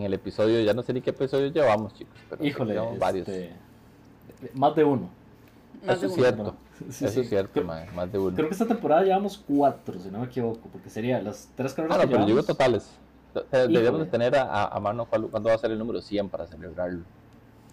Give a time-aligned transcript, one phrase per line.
[0.00, 3.28] en el episodio, ya no sé ni qué episodio llevamos, chicos, pero Híjole, llevamos varios.
[3.28, 3.52] este,
[4.54, 5.08] más de uno.
[5.86, 6.22] Más Eso de es uno.
[6.24, 6.56] cierto,
[6.90, 7.20] Sí, eso sí.
[7.20, 8.34] es cierto, Creo, mae, más de uno.
[8.34, 11.76] creo que esta temporada llevamos cuatro, si no me equivoco, porque sería las tres Ah,
[11.76, 12.46] carreras no, que pero digo llevamos.
[12.46, 12.90] totales.
[13.52, 17.02] Deberíamos de tener a, a, mano cuándo va a ser el número 100 para celebrarlo.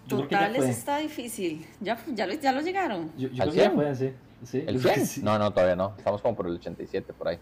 [0.06, 1.66] Yo Totales está difícil.
[1.80, 3.10] Ya, ya, lo, ya lo llegaron.
[3.18, 3.74] Yo, yo ¿Al creo que ya 100?
[3.74, 4.12] fue, sí.
[4.44, 5.06] sí ¿El yo creo que 100?
[5.06, 5.22] sí.
[5.22, 5.94] No, no, todavía no.
[5.98, 7.38] Estamos como por el 87 por ahí.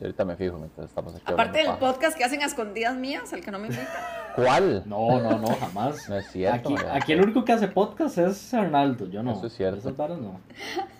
[0.00, 1.24] Y ahorita me fijo mientras estamos aquí.
[1.26, 3.86] Aparte del podcast que hacen a escondidas mías, al que no me invita.
[4.36, 4.82] ¿Cuál?
[4.86, 5.96] No, no, no, jamás.
[6.08, 6.74] No es cierto.
[6.74, 9.32] Aquí, aquí el único que hace podcast es Arnaldo, yo no.
[9.32, 9.78] Eso es cierto.
[9.78, 10.40] Esas varas no.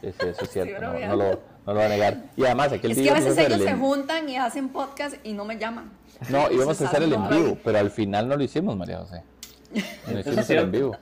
[0.01, 0.73] Sí, sí, eso es cierto.
[0.81, 1.17] no, bromeando.
[1.17, 1.31] no lo,
[1.67, 2.25] no lo voy a negar.
[2.37, 4.69] Y además, aquí el Es que día a veces ellos el se juntan y hacen
[4.71, 5.91] podcast y no me llaman.
[6.29, 9.23] No, íbamos a hacer el en vivo, pero al final no lo hicimos, María José.
[9.73, 10.97] No Eso es hicimos el en vivo.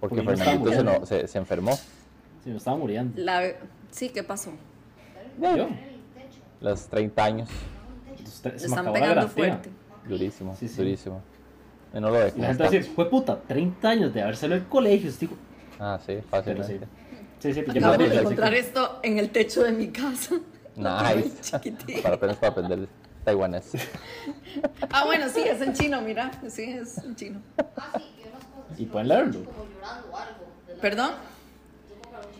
[0.00, 1.72] Porque Porque Fernandito se, no- se, se enfermó.
[1.74, 3.20] Sí, me estaba muriendo.
[3.22, 3.42] La...
[3.90, 4.52] Sí, ¿qué pasó?
[5.40, 5.68] Yo.
[6.60, 7.48] Los 30 años.
[8.24, 9.44] Se me están acabó la pegando garantía.
[9.44, 9.70] fuerte.
[10.08, 10.76] Durísimo, Sí, sí.
[10.76, 11.20] durísimo.
[11.96, 12.36] Y no lo dejo.
[12.36, 15.10] Y la gente va a decir, fue puta, 30 años de haberse en el colegio.
[15.18, 15.36] Digo,
[15.78, 16.78] Ah, sí, pero sí.
[17.38, 18.58] Sí, sí, ya Acabo me de sí, encontrar sí.
[18.58, 20.34] esto en el techo de mi casa.
[20.76, 21.40] Nice.
[21.40, 22.02] chiquitito.
[22.02, 22.88] para apenas para aprender
[23.24, 23.72] taiwanés.
[24.90, 26.30] Ah, bueno, sí, es en chino, mira.
[26.48, 27.40] Sí, es en chino.
[28.78, 29.40] Y pueden leerlo.
[30.80, 31.10] ¿Perdón?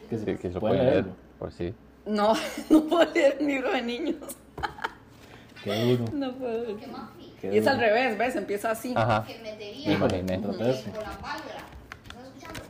[0.09, 1.13] Que se, Que, que se puede leer, leerlo.
[1.39, 1.75] por sí.
[2.07, 2.35] No,
[2.71, 4.17] no puedo leer un libro de niños.
[5.65, 6.05] Qué duro.
[6.13, 6.77] No puedo.
[6.79, 6.87] qué
[7.43, 8.37] Y es al revés, ¿ves?
[8.37, 8.93] Empieza así.
[8.97, 9.25] Ajá.
[9.27, 9.33] que
[9.93, 10.39] Híjole, imaginé.
[10.39, 10.91] trata de eso.
[10.91, 11.55] con la válvula.
[12.09, 12.61] ¿Estás escuchando?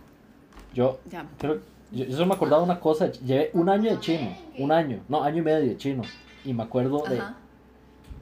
[0.74, 1.26] Yo, Ya.
[1.38, 1.60] creo,
[1.92, 3.10] yo, yo solo me acordaba de una cosa.
[3.12, 4.36] Llevé un año de chino.
[4.58, 5.00] Un año.
[5.08, 6.02] No, año y medio de chino.
[6.44, 7.36] Y me acuerdo de Ajá.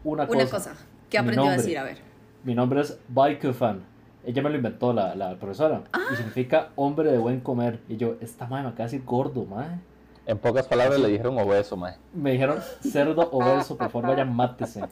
[0.05, 0.39] una cosa.
[0.41, 0.75] Una cosa.
[1.11, 1.79] ¿Qué aprendió a decir?
[1.79, 1.99] A ver.
[2.45, 3.83] Mi nombre es Baikufan.
[4.27, 5.83] Ella me lo inventó, la, la profesora.
[5.93, 6.01] Ah.
[6.13, 7.81] Y significa hombre de buen comer.
[7.89, 9.79] Y yo, esta madre me acaba de decir gordo, madre.
[10.27, 11.97] En pocas palabras le dijeron obeso, mae.
[12.15, 14.83] Me dijeron, cerdo obeso, por favor, vaya, mátese.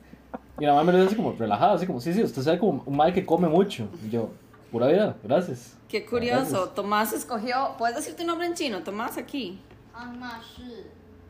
[0.58, 2.58] Y la mamá me lo dice así como relajada, así como, sí, sí, usted sabe
[2.58, 3.88] como un mal que come mucho.
[4.06, 4.30] Y yo,
[4.70, 5.76] pura vida, gracias.
[5.88, 6.74] Qué curioso, gracias.
[6.74, 9.60] Tomás escogió, ¿puedes decir tu nombre en chino, Tomás, aquí?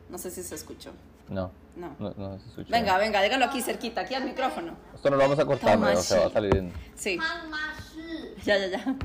[0.09, 0.91] No sé si se escuchó.
[1.29, 1.51] No.
[1.75, 1.95] No.
[1.97, 2.69] no, no se escuchó.
[2.69, 4.73] Venga, venga, dígalo aquí cerquita, aquí al micrófono.
[4.93, 6.71] Esto no lo vamos a cortar, pero se va a salir en...
[6.95, 7.17] Sí.
[8.45, 8.95] Ya, ya, ya.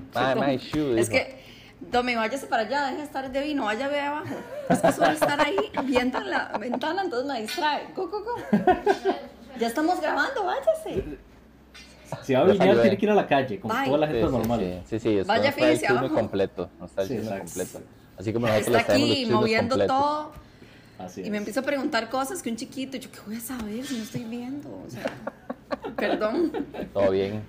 [0.96, 1.42] Es que,
[1.80, 4.34] Domi, váyase para allá, deje estar de vino, vaya, ve abajo.
[4.68, 7.92] Es que suele estar ahí viendo la ventana, entonces me distrae.
[7.94, 8.34] Go, go, go.
[9.58, 11.04] Ya estamos grabando, váyase.
[12.22, 13.84] Si va a tiene que ir a la calle, como Bye.
[13.86, 14.60] toda la gente sí, normal.
[14.60, 16.14] Sí, sí, sí, esto Vaya, no está el abajo.
[16.14, 16.70] completo.
[16.78, 17.44] No está el exacto.
[17.44, 17.80] completo.
[18.18, 19.96] Así como nosotros Está los aquí moviendo completos.
[19.96, 20.32] todo
[20.98, 21.40] Así y me es.
[21.42, 24.24] empieza a preguntar cosas que un chiquito, yo, ¿qué voy a saber si no estoy
[24.24, 24.68] viendo?
[24.70, 25.04] O sea,
[25.96, 26.50] perdón.
[26.94, 27.42] Todo bien.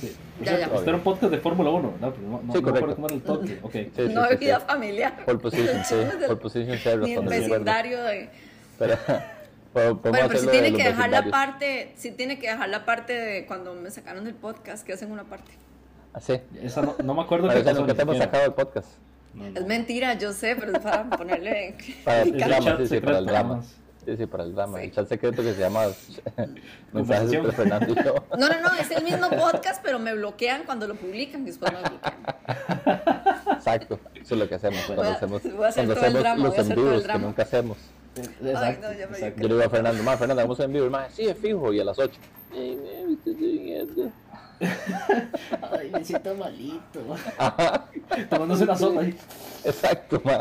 [0.00, 0.14] Sí.
[0.42, 0.66] Ya, ya.
[0.66, 2.12] Este era un podcast de Fórmula 1, ¿verdad?
[2.16, 2.68] Pero no, no, Sí, no me correcto.
[2.78, 3.58] acuerdo cómo era el toque.
[3.62, 3.72] Ok.
[3.72, 4.44] Sí, sí, no sí, hay sí.
[4.44, 5.24] vida familiar.
[5.24, 5.94] Pole position, sí.
[6.26, 7.00] Pole position.
[7.02, 8.30] Ni el vecindario de...
[8.78, 8.98] Pero,
[9.76, 13.12] podemos Bueno, pero si tiene que dejar la parte, si tiene que dejar la parte
[13.12, 15.52] de cuando me sacaron del podcast, que hacen una parte.
[16.12, 16.40] Ah, sí.
[16.62, 17.72] Esa no, no me acuerdo pasó.
[17.74, 18.88] nunca te hemos sacado el podcast.
[19.34, 19.60] No, no.
[19.60, 21.76] Es mentira, yo sé, pero es para ponerle...
[22.04, 23.62] Para el el drama, sí, sí, para el drama.
[24.06, 24.78] Sí, sí, para el drama.
[24.78, 24.84] Sí.
[24.84, 25.82] El chat secreto que se llama
[26.92, 28.14] Mensajes entre Fernando y yo.
[28.38, 31.70] No, no, no, es el mismo podcast, pero me bloquean cuando lo publican y después
[31.72, 32.14] me bloquean.
[33.52, 33.98] Exacto.
[34.14, 36.16] Eso es lo que hacemos cuando Voy a- hacemos, voy a hacer cuando todo el
[36.16, 37.26] hacemos drama, los voy a hacer en todo el vivos que drama.
[37.26, 37.78] nunca hacemos.
[38.20, 38.88] Exacto.
[38.88, 39.42] no, ya me exacto.
[39.42, 40.90] Yo le digo a Fernando, ma, Fernando, hagamos en vivo.
[40.90, 41.72] Ma, sí, es fijo.
[41.72, 42.12] Y a las 8.
[42.52, 44.10] Ay, me estoy durmiendo.
[45.78, 47.00] Ay, me siento malito.
[48.30, 49.16] Tomándose una sopa ahí.
[49.64, 50.38] Exacto, ma.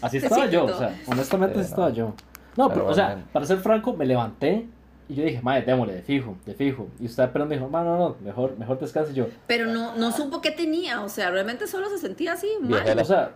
[0.00, 1.74] Así estaba yo, o sea, honestamente Sí, así no.
[1.74, 2.14] estaba yo.
[2.56, 3.24] No, pero, Pero o sea, bueno.
[3.32, 4.66] para ser franco, me levanté
[5.08, 6.88] y yo dije, madre, démosle, de fijo, de fijo.
[6.98, 9.26] Y usted pero me dijo, no, no, no, mejor, mejor descanse yo.
[9.46, 12.68] Pero no, no supo qué tenía, o sea, realmente solo se sentía así, mal.
[12.68, 13.02] Viajera.
[13.02, 13.30] O sea,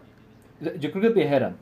[0.60, 1.54] yo creo que es viejera.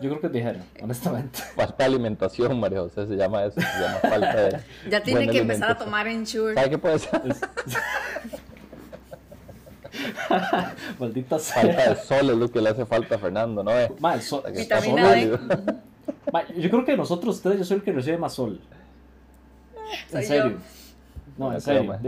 [0.00, 1.38] Yo creo que es viejera, honestamente.
[1.54, 3.60] Falta de alimentación, María José, se llama eso.
[3.60, 4.60] Se llama falta de.
[4.90, 6.54] Ya tiene que empezar a tomar Ensure.
[6.54, 7.20] ¿Sabe qué puede ser?
[10.98, 11.90] Maldita Falta sea.
[11.94, 13.70] de sol es lo que le hace falta a Fernando, ¿no?
[13.78, 13.92] Eh?
[14.00, 15.74] Ma, el sol- Que Vitamina está D.
[16.32, 18.60] Ma, yo creo que nosotros ustedes yo soy el que recibe más sol.
[20.10, 20.44] Soy En serio.
[20.50, 20.56] yo.
[21.38, 21.98] No, No en serio.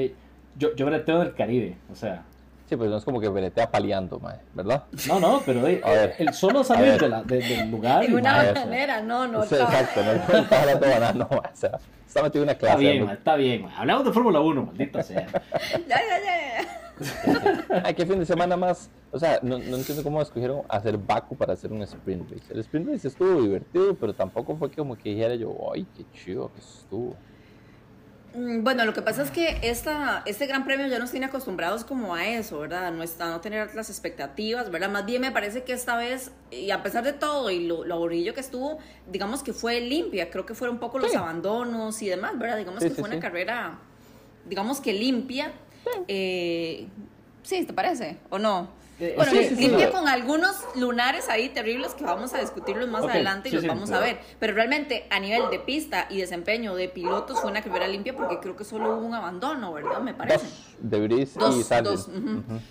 [0.59, 2.23] yo, yo breteo del Caribe, o sea.
[2.67, 4.85] Sí, pues no es como que veretea paleando, mae, ¿verdad?
[5.09, 6.15] No, no, pero de- A ver.
[6.19, 7.01] el solo A salir ver.
[7.01, 8.05] de la, de- del lugar.
[8.05, 9.45] En una bananera, no, no.
[9.45, 12.67] Sí, exacto, no está hablando de banano, mae, o sea, está metido en una Está
[12.67, 12.81] clase.
[12.81, 13.07] bien, ¿no?
[13.07, 13.63] ma, está bien.
[13.63, 13.77] ma.
[13.77, 15.27] Hablamos de Fórmula 1, maldita sea.
[15.89, 16.81] Ya, ya, ya.
[17.85, 18.89] Ay, qué fin de semana más.
[19.11, 22.53] O sea, no, no entiendo cómo escogieron hacer Baku para hacer un sprint race.
[22.53, 26.53] El sprint race estuvo divertido, pero tampoco fue como que dijera yo, ay, qué chido
[26.53, 27.17] que estuvo.
[28.35, 31.85] Mm, Bueno, lo que pasa es que esta, este gran premio ya nos tiene acostumbrados
[31.85, 32.91] como a eso, ¿verdad?
[32.93, 34.91] No está, no tener las expectativas, ¿verdad?
[34.91, 37.95] Más bien me parece que esta vez, y a pesar de todo y lo, lo
[37.95, 38.79] aburrido que estuvo,
[39.11, 40.31] digamos que fue limpia.
[40.31, 41.17] Creo que fueron un poco los Sí.
[41.17, 42.57] abandonos y demás, ¿verdad?
[42.59, 43.79] Digamos Sí, que sí, fue una carrera,
[44.47, 45.53] digamos que limpia.
[46.09, 46.87] Eh,
[47.43, 48.17] sí, ¿te parece?
[48.31, 48.69] ¿O no?
[49.09, 49.93] Eh, Bueno, sí, li- sí, sí, limpia sí.
[49.93, 54.01] con algunos lunares ahí terribles que vamos a discutirlos más adelante y los vamos a
[54.01, 54.19] ver.
[54.39, 58.39] Pero realmente a nivel de pista y desempeño de pilotos fue una carrera limpia porque
[58.41, 60.01] creo que solo hubo un abandono, ¿verdad?
[60.01, 60.47] Me parece.
[61.39, 62.09] Dos, de Brice y Dos.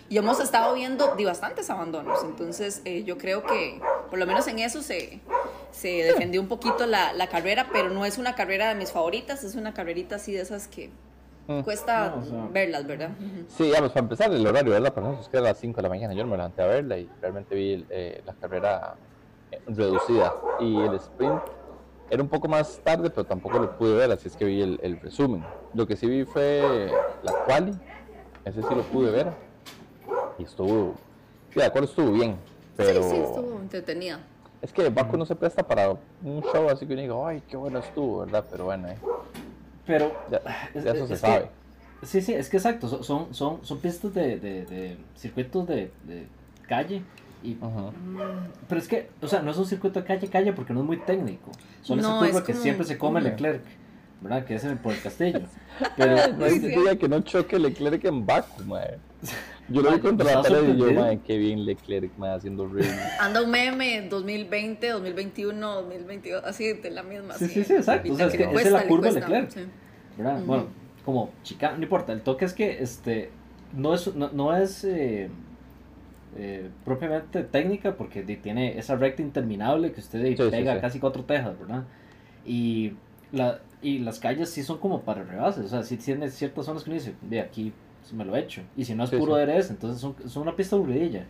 [0.10, 2.24] Y hemos estado viendo de bastantes abandonos.
[2.24, 5.20] Entonces, eh, yo creo que por lo menos en eso se,
[5.72, 9.44] se defendió un poquito la, la carrera, pero no es una carrera de mis favoritas,
[9.44, 10.90] es una carrerita así de esas que.
[11.64, 13.10] Cuesta No, o sea- verlas, ¿verdad?
[13.48, 14.94] Sí, vamos, para empezar el horario, ¿verdad?
[14.94, 16.14] Para nosotros que era a las 5 de la mañana.
[16.14, 18.96] Yo me levanté a verla y realmente vi eh, la carrera
[19.52, 20.34] eh, reducida.
[20.60, 21.42] Y el sprint
[22.10, 24.80] era un poco más tarde, pero tampoco lo pude ver, así es que vi el,
[24.84, 25.44] el resumen.
[25.74, 26.92] Lo que sí vi fue
[27.24, 27.74] la quali,
[28.46, 29.28] ese sí lo pude ver.
[30.38, 30.96] Y estuvo,
[31.54, 32.38] sí, de acuerdo, estuvo bien.
[32.76, 34.20] Pero Sí, sí, estuvo entretenida.
[34.62, 37.56] es que Baku no se presta para un show así que uno diga, ay, qué
[37.58, 38.46] bueno estuvo, ¿verdad?
[38.50, 38.98] Pero bueno, eh,
[39.86, 40.12] Pero.
[40.32, 40.42] ya,
[40.74, 41.50] es- ya eso es se que- sabe.
[42.04, 42.88] Sí, sí, es que exacto.
[42.90, 46.28] so- Son, son, son pistas de, de, de circuitos de, de
[46.68, 47.02] calle.
[47.44, 47.56] Y.
[47.56, 48.20] Mm,
[48.68, 50.86] Pero es que, o sea, no es un circuito de calle calle porque no es
[50.86, 51.52] muy técnico.
[51.82, 53.22] Solo No, esa curva es que como- siempre se come.
[53.22, 53.64] Leclerc,
[54.22, 54.46] ¿verdad?
[54.46, 55.42] Que es en el, por el castillo.
[55.98, 58.98] Pero No hay día que no choque Leclerc en Baku, mae.
[59.70, 62.92] Yo lo vi contra la pared y yo, mae, qué bien Leclerc, mae, haciendo review.
[63.20, 67.36] Anda un meme 2020, 2021, 2022, así de la misma.
[67.36, 68.12] Sí, sí, sí, exacto.
[68.12, 69.50] O sea, es que la curva de Leclerc.
[69.52, 69.62] sí.
[70.18, 70.42] ¿verdad?
[70.46, 70.68] Bueno,
[71.06, 72.14] como chica, no importa.
[72.14, 73.32] El toque es que este
[73.76, 75.30] no es, no, no es eh,
[76.36, 80.82] eh, propiamente técnica porque tiene esa recta interminable que usted Sí, sí, pega sí.
[80.82, 81.84] casi cuatro tejas, ¿verdad?
[82.46, 82.94] Y,
[83.32, 86.84] la, y las calles sí son como para rebases, o sea, sí tiene ciertas zonas
[86.84, 87.74] que uno dice, de aquí
[88.04, 88.62] pues, me lo he hecho.
[88.78, 89.42] Y si no es Sí, puro sí.
[89.42, 91.26] DRS, entonces son, son una pista aburridilla.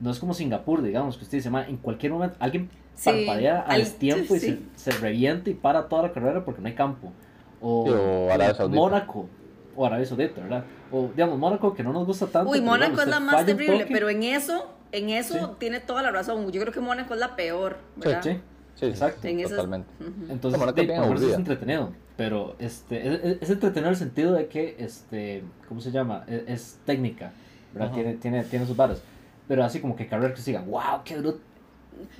[0.00, 3.60] No es como Singapur, digamos, que usted dice, "Ma, en cualquier momento alguien Sí, parpadea
[3.60, 6.74] al al- tiempo y se, se revienta y para toda la carrera porque no hay
[6.74, 7.12] campo.
[7.60, 8.66] O, o Arabia.
[8.68, 9.28] Mónaco,
[9.74, 10.64] o Arabia Saudita, ¿verdad?
[10.90, 12.50] O, digamos, Mónaco, que no nos gusta tanto.
[12.50, 15.52] Uy, Mónaco es la más terrible, pero en eso, en eso Sí.
[15.58, 16.50] tiene toda la razón.
[16.52, 18.22] Yo creo que Mónaco es la peor, ¿verdad?
[18.22, 18.40] Sí, Sí,
[18.80, 19.26] sí, Exacto.
[19.26, 19.88] En totalmente.
[20.28, 21.92] Entonces, Mónaco de, es bien por es entretenido.
[22.16, 26.24] Pero este, es, es- es entretenido en el sentido de que, este, ¿cómo se llama?
[26.26, 27.32] Es, es técnica,
[27.74, 27.92] ¿verdad?
[27.92, 29.02] Tiene, tiene, tiene sus varas.
[29.48, 31.38] Pero así como que carrera que se diga, wow, qué duro.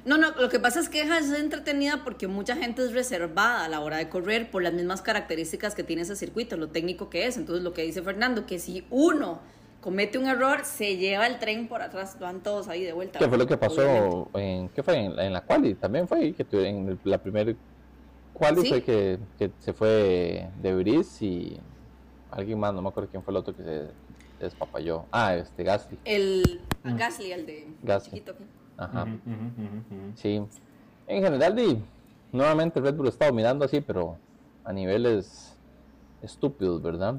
[0.04, 3.68] No, no, lo que pasa es que ser entretenida porque mucha gente es reservada a
[3.68, 7.26] la hora de correr por las mismas características que tiene ese circuito, lo técnico que
[7.26, 7.36] es.
[7.36, 9.40] Entonces, lo que dice Fernando, que si uno
[9.80, 13.18] comete un error, se lleva el tren por atrás, van todos ahí de vuelta.
[13.18, 13.76] ¿Qué fue lo que obviamente.
[13.84, 14.96] pasó en, ¿qué fue?
[14.98, 17.52] En, en la quali también fue, que en la primera
[18.38, 18.68] quali Sí.
[18.68, 21.60] fue que, que se fue de Brice y
[22.30, 23.88] alguien más, no me acuerdo quién fue el otro que se,
[24.38, 25.06] despapalló.
[25.10, 25.98] Ah, este, Gasly.
[26.04, 26.96] El Mm.
[26.96, 28.10] Gasly, el de Gasly.
[28.10, 28.36] chiquito.
[28.36, 28.44] ¿qué?
[28.76, 29.06] Ajá.
[30.14, 30.42] Sí.
[31.06, 31.82] En general, di,
[32.32, 34.18] nuevamente Red Bull está dominando así, pero
[34.64, 35.56] a niveles
[36.22, 37.14] estúpidos, ¿verdad?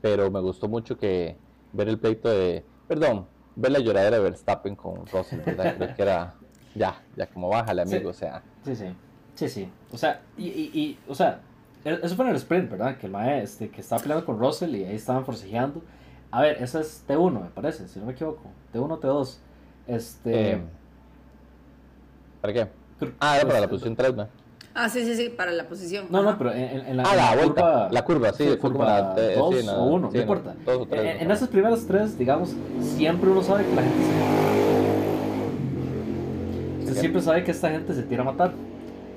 [0.00, 1.36] Pero me gustó mucho que
[1.72, 3.26] ver el pleito de, perdón,
[3.56, 5.76] ver la lloradera de Verstappen con Russell, ¿verdad?
[5.76, 6.34] Creo que era,
[6.74, 7.94] ya, ya como bájale, Sí.
[7.96, 8.86] amigo, o sea, Sí, sí.
[9.34, 9.68] Sí, sí.
[9.92, 11.40] O sea, y, y, y, o sea,
[11.84, 12.96] e- eso fue en el sprint, ¿verdad?
[12.96, 15.82] Que el mae, este, que estaba peleando con Russell y ahí estaban forcejeando.
[16.30, 18.42] A ver, ese es T1, me parece, si no me equivoco.
[18.72, 19.36] T1, T2.
[19.86, 20.52] Este.
[20.52, 20.62] eh,
[22.40, 22.68] ¿para qué?
[23.20, 24.28] Ah, era para la posición 3, ¿no?
[24.76, 26.06] Ah, sí, sí, sí, para la posición.
[26.10, 26.30] No, Ajá.
[26.32, 27.88] no, pero en, en- la, Ah, en la la vuelta, curva.
[27.92, 30.54] la curva, sí, fue como curva la- eh, 2 sí, o 1, sí, no importa.
[30.64, 33.82] dos o tres, En, no en esas primeras tres, digamos, siempre uno sabe que la
[33.82, 34.10] gente se.
[36.80, 38.52] Usted siempre sabe que esta gente se tira a matar.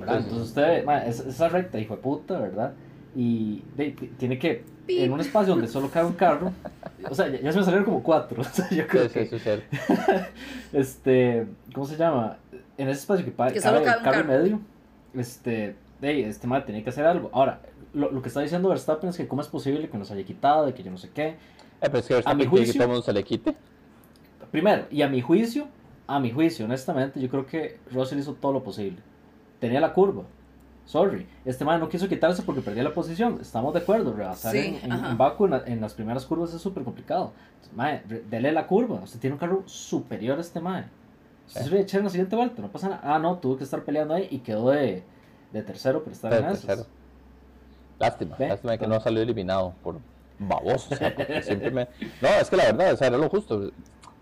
[0.07, 0.19] ¿Verdad?
[0.19, 0.29] Sí, sí.
[0.29, 2.73] Entonces usted, ma, es- esa recta, hijo de puta, ¿verdad?
[3.15, 4.99] Y de- tiene que, Pip.
[5.01, 6.51] en un espacio donde solo cabe un carro,
[7.09, 8.41] o sea, ya, ya se me salieron como cuatro.
[8.41, 9.49] O sea, yo creo Sí, que, sí,
[10.73, 12.37] este, ¿cómo se llama?
[12.77, 14.59] En ese espacio que, pa- Que solo cabe cabe el un carro medio,
[15.15, 17.29] este, de, este madre tenía que hacer algo.
[17.33, 17.59] Ahora,
[17.93, 20.65] lo, lo que está diciendo Verstappen es que cómo es posible que nos haya quitado,
[20.65, 21.27] de que yo no sé qué.
[21.29, 21.35] Eh,
[21.81, 23.55] pero es que A Verstappen mi quiere que juicio- todo el mundo se le quite.
[24.51, 25.67] Primero, y a mi juicio,
[26.05, 28.97] a mi juicio, honestamente, yo creo que Russell hizo todo lo posible.
[29.59, 30.23] Tenía la curva.
[30.85, 31.27] Sorry.
[31.43, 33.39] Este man no quiso quitarse porque perdía la posición.
[33.41, 34.13] Estamos de acuerdo.
[34.13, 37.33] Rebasar Sí, en, en, Baku en, la- en las primeras curvas es súper complicado.
[37.55, 38.95] Entonces, mae, dele la curva.
[39.03, 40.85] Usted tiene un carro superior a este mae.
[41.47, 41.69] Usted Sí.
[41.69, 42.61] se echar en la siguiente vuelta.
[42.61, 43.01] No pasa nada.
[43.03, 45.03] Ah, no, tuvo que estar peleando ahí y quedó de,
[45.51, 46.85] de tercero por estar en tercero.
[47.99, 48.47] Lástima, Ve.
[48.49, 49.95] lástima que no salió eliminado por
[50.39, 50.93] baboso.
[50.93, 51.87] o sea, porque siempre me...
[52.21, 53.71] No, es que la verdad, o sea, era lo justo.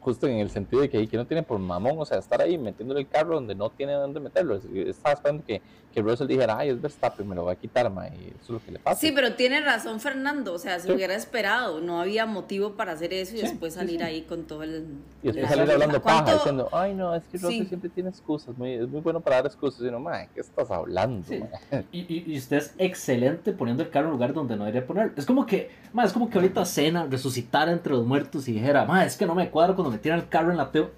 [0.06, 2.58] Justo en el sentido de que, que no tiene por mamón, o sea, estar ahí
[2.58, 4.56] metiéndole el carro donde no tiene dónde meterlo.
[4.74, 5.62] Estaba esperando que,
[5.94, 8.50] que Russell dijera, ay, es Verstappen, me lo va a quitar, ma, y eso es
[8.50, 9.00] lo que le pasa.
[9.02, 10.94] Sí, pero tiene razón Fernando, o sea, se Sí.
[10.94, 14.06] hubiera esperado, no había motivo para hacer eso y Sí, después salir sí.
[14.06, 14.86] ahí con todo el...
[15.24, 17.66] Y después salir hablando ¿Cuánto- paja, diciendo, ay, no, es que Russell Sí.
[17.66, 19.82] siempre tiene excusas, muy, es muy bueno para dar excusas.
[19.82, 21.26] Y uno, ma, ¿qué estás hablando?
[21.28, 21.40] Sí.
[21.40, 21.48] ma?"
[21.92, 25.14] Y, y, y usted es excelente poniendo el carro en lugar donde no debería poner.
[25.16, 28.86] Es como que, ma, es como que ahorita cena, resucitar entre los muertos y dijera,
[28.86, 30.92] ma, es que no me cuadro cuando me tiran el carro en la teo.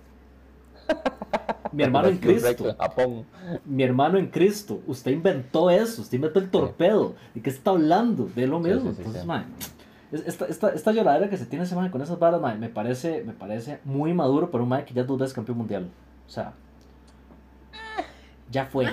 [1.72, 2.76] Mi hermano en Cristo.
[2.80, 3.26] Japón.
[3.66, 4.82] Mi hermano en Cristo.
[4.88, 6.02] Usted inventó eso.
[6.02, 7.16] Usted inventó el torpedo.
[7.36, 8.30] ¿De qué está hablando?
[8.36, 8.92] De lo mismo.
[8.92, 9.28] sí, sí, Entonces, sí.
[9.28, 9.46] ma,
[10.12, 13.24] es- esta, esta, esta lloradera que se tiene ese man con esas ma, me parece,
[13.26, 15.90] me parece muy maduro para un man que ya es dos veces campeón mundial.
[16.26, 16.54] O sea,
[18.50, 18.88] ya fue.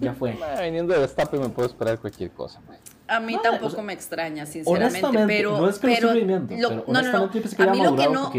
[0.00, 0.34] Ya fue.
[0.40, 2.60] Ma, viniendo de Verstappen me puedo esperar cualquier cosa.
[2.68, 2.74] ma.
[3.08, 5.56] A mí No, tampoco o sea, me extraña, sinceramente, Honestamente, pero...
[5.58, 7.56] no es que lo pero estoy viviendo, lo- pero no, no, no, honestamente yo pensé
[7.56, 8.30] que a mí lo que madurado un no...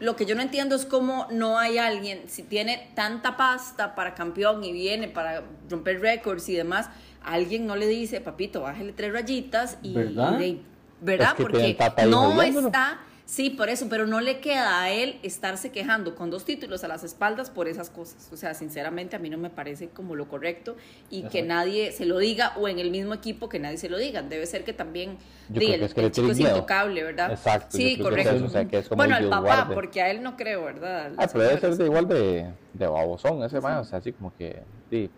[0.00, 4.14] Lo que yo no entiendo es cómo no hay alguien, si tiene tanta pasta para
[4.14, 6.90] campeón y viene para romper récords y demás,
[7.22, 9.94] alguien no le dice, papito, bájale tres rayitas y...
[9.94, 10.40] ¿Verdad?
[10.40, 10.62] y
[11.00, 11.28] ¿Verdad?
[11.28, 13.00] Es que Porque no está...
[13.26, 16.88] Sí, por eso, pero no le queda a él estarse quejando con dos títulos a
[16.88, 18.28] las espaldas por esas cosas.
[18.30, 20.76] O sea, sinceramente a mí no me parece como lo correcto
[21.08, 23.96] y que nadie se lo diga o en el mismo equipo que nadie se lo
[23.96, 24.20] diga.
[24.20, 25.16] Debe ser que también
[25.48, 26.56] Yo di, creo el, que es que el le chico tiene es miedo.
[26.56, 27.30] intocable, ¿verdad?
[27.30, 28.34] Exacto, Sí, que es correcto.
[28.36, 29.74] eso, o sea, que es como bueno, Dios papá, guarde.
[29.74, 31.06] porque a él no creo, ¿verdad?
[31.06, 34.12] Al Ah, pero debe ser de igual de, de babosón ese man, o sea, así
[34.12, 35.10] como que, sí.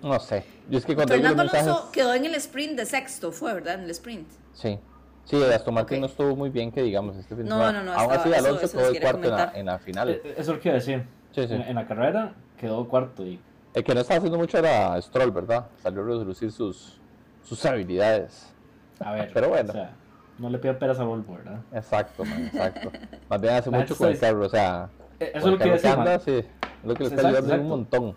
[0.00, 0.44] No sé.
[0.70, 3.74] Yo es que cuando Fernando mensajes, Alonso quedó en el sprint de sexto, fue, ¿verdad?
[3.74, 4.28] En el sprint.
[4.54, 4.78] sí.
[5.24, 7.82] Sí, Aston Martin no estuvo muy bien, que digamos, este fin de No, semana.
[7.82, 9.56] no, no, Aún estaba- así, eso- Alonso eso quedó cuarto en la, comentar.
[9.58, 10.08] en la final.
[10.10, 11.06] Eh, Eso es lo que iba a decir.
[11.32, 11.54] Sí, sí.
[11.54, 13.40] En, en la carrera quedó cuarto y
[13.74, 15.66] El que no estaba haciendo mucho era Stroll, ¿verdad?
[15.82, 17.00] Salió a reducir sus,
[17.42, 18.52] sus habilidades.
[19.00, 19.30] a ver.
[19.32, 19.70] Pero bueno.
[19.70, 19.92] O sea,
[20.38, 21.60] no le pidan peras a Volvo, ¿verdad?
[21.72, 22.90] Exacto, man, exacto.
[23.30, 24.88] Más bien hace mucho con el carro, o sea,
[25.20, 26.46] Eh, Eso es lo que iba a carro decir, anda, sí, es
[26.84, 28.14] lo que le está Exacto, ayudando un montón.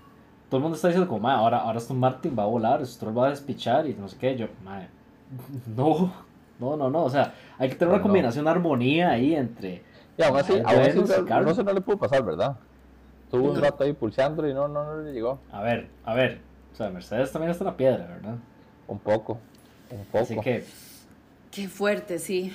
[0.50, 3.18] Todo el mundo está diciendo como, "Ma, ahora, ahora Aston Martin va a volar, Stroll
[3.18, 4.36] va a despichar y no sé qué.
[4.36, 4.82] Yo, "Ma,
[5.76, 6.12] no,
[6.60, 7.04] no, no, no.
[7.04, 8.04] O sea, hay que tener una No.
[8.04, 9.84] combinación de armonía ahí entre...
[10.18, 12.56] Y aún así, aún así no, no se no le pudo pasar, ¿verdad?
[13.26, 13.62] Estuvo un No.
[13.62, 15.40] rato ahí pulseándolo y no, no, no le llegó.
[15.52, 16.40] A ver, a ver.
[16.74, 18.36] O sea, Mercedes también está en la piedra, ¿verdad?
[18.88, 19.40] Un poco,
[19.92, 20.24] un poco.
[20.24, 20.64] Así que,
[21.52, 22.54] Qué fuerte, sí.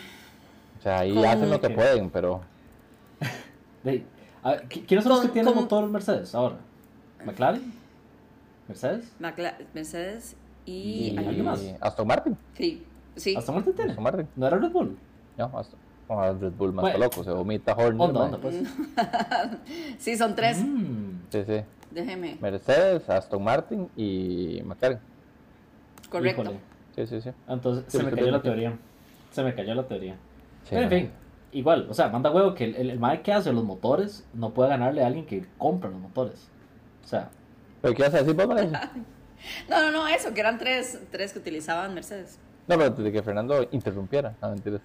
[0.78, 2.40] O sea, ahí hacen lo que pueden, pero
[3.85, 4.04] de-
[4.42, 6.57] a ver, ¿qui- ¿quiénes son los que tienen motor Mercedes ahora?
[7.25, 7.73] ¿McLaren?
[8.69, 9.12] ¿Mercedes?
[9.21, 11.11] Macla- Mercedes y...
[11.14, 11.61] y, ¿alguien más?
[11.80, 12.85] Aston Martin, Sí,
[13.20, 13.36] sí.
[13.36, 13.90] ¿Aston Martin tiene?
[13.90, 14.98] Aston Martin, ¿No era Red Bull?
[15.36, 16.98] no, Aston, no, Red Bull más Bueno.
[16.98, 18.00] loco, se vomita Horner.
[18.00, 18.56] Onda, onda, pues.
[19.98, 20.58] Sí, son tres.
[20.62, 21.20] Mm.
[21.30, 21.60] Sí, sí.
[21.90, 22.36] Déjeme.
[22.40, 24.98] Mercedes, Aston Martin y McLaren.
[26.08, 26.42] Correcto.
[26.42, 26.60] Híjole.
[26.96, 27.30] Sí, sí, sí.
[27.48, 28.78] Entonces Sí, se me cayó la teoría.
[29.30, 30.14] Se me cayó la teoría.
[30.64, 31.10] Sí, Pero en fin,
[31.52, 34.70] igual, o sea, manda huevo que el, el, el que hace los motores no puede
[34.70, 36.48] ganarle a alguien que compra los motores.
[37.04, 37.30] O sea,
[37.80, 38.90] ¿Pero qué vas a decir, vos, Vanessa?
[39.70, 42.38] No, no, no, eso, que eran tres, tres que utilizaban Mercedes.
[42.70, 44.32] No, pero desde que Fernando interrumpiera.
[44.40, 44.80] No, mentiras.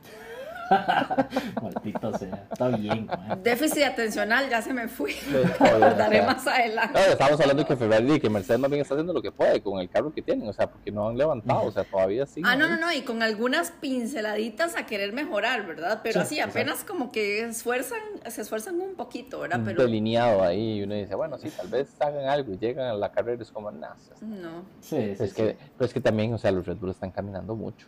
[1.62, 2.48] maldito sea.
[2.52, 3.08] Está bien.
[3.44, 5.14] Déficit atencional, ya se me fui.
[5.60, 6.26] Daré sea.
[6.26, 7.00] más adelante.
[7.00, 9.32] No, estamos hablando de que Ferrari y que Mercedes más bien está haciendo lo que
[9.32, 12.26] puede con el carro que tienen, o sea, porque no han levantado, o sea, todavía
[12.26, 12.42] sí.
[12.44, 16.02] Ah, no, no, no, y con algunas pinceladitas a querer mejorar, ¿verdad?
[16.04, 19.62] Pero Sí, así, apenas como que esfuerzan, se esfuerzan un poquito, ¿verdad?
[19.64, 22.94] Pero delineado ahí y uno dice, bueno, sí, tal vez hagan algo y llegan a
[22.94, 24.64] la carrera y es como, nah, no.
[24.80, 25.36] Sí, sí, es sí.
[25.36, 27.88] que, pero es que también, o sea, los Red Bull están caminando mucho.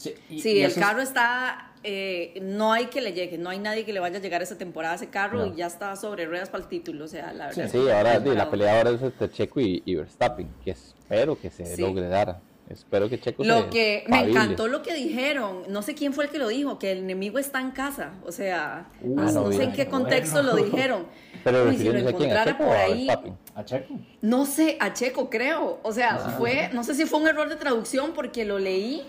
[0.00, 3.50] Sí, y- Sí, y el es- carro está, eh, no hay que le llegue, no
[3.50, 5.46] hay nadie que le vaya a llegar esa temporada a ese carro No.
[5.52, 7.54] y ya está sobre ruedas para el título, o sea, la verdad.
[7.54, 10.48] Sí, es Sí, que ahora sí, la pelea ahora es entre Checo y, y Verstappen,
[10.64, 11.82] que espero que se Sí.
[11.82, 12.40] logre dar.
[12.70, 16.26] Espero que Checo se Lo que me encantó lo que dijeron, no sé quién fue
[16.26, 19.32] el que lo dijo, que el enemigo está en casa, o sea, Uh, no, Ah,
[19.32, 19.98] no no sé en qué Bueno.
[20.04, 21.06] contexto lo dijeron.
[21.44, 23.08] Pero Uy, si lo refiriéndose a quién, a encontrara Checo por a ahí.
[23.56, 23.94] A Checo.
[24.22, 27.56] no sé, a Checo creo, o sea, fue, no sé si fue un error de
[27.56, 29.02] traducción porque lo leí,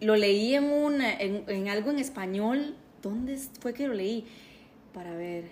[0.00, 4.26] lo leí en, un, en, en algo en español, ¿dónde fue que lo leí?
[4.94, 5.44] Para ver.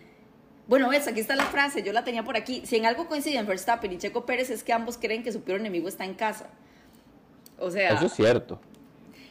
[0.69, 2.63] Bueno, ves, aquí está la frase, yo la tenía por aquí.
[2.67, 5.61] Si en algo coinciden Verstappen y Checo Pérez es que ambos creen que su peor
[5.61, 6.49] enemigo está en casa.
[7.59, 8.59] O sea, Eso es cierto.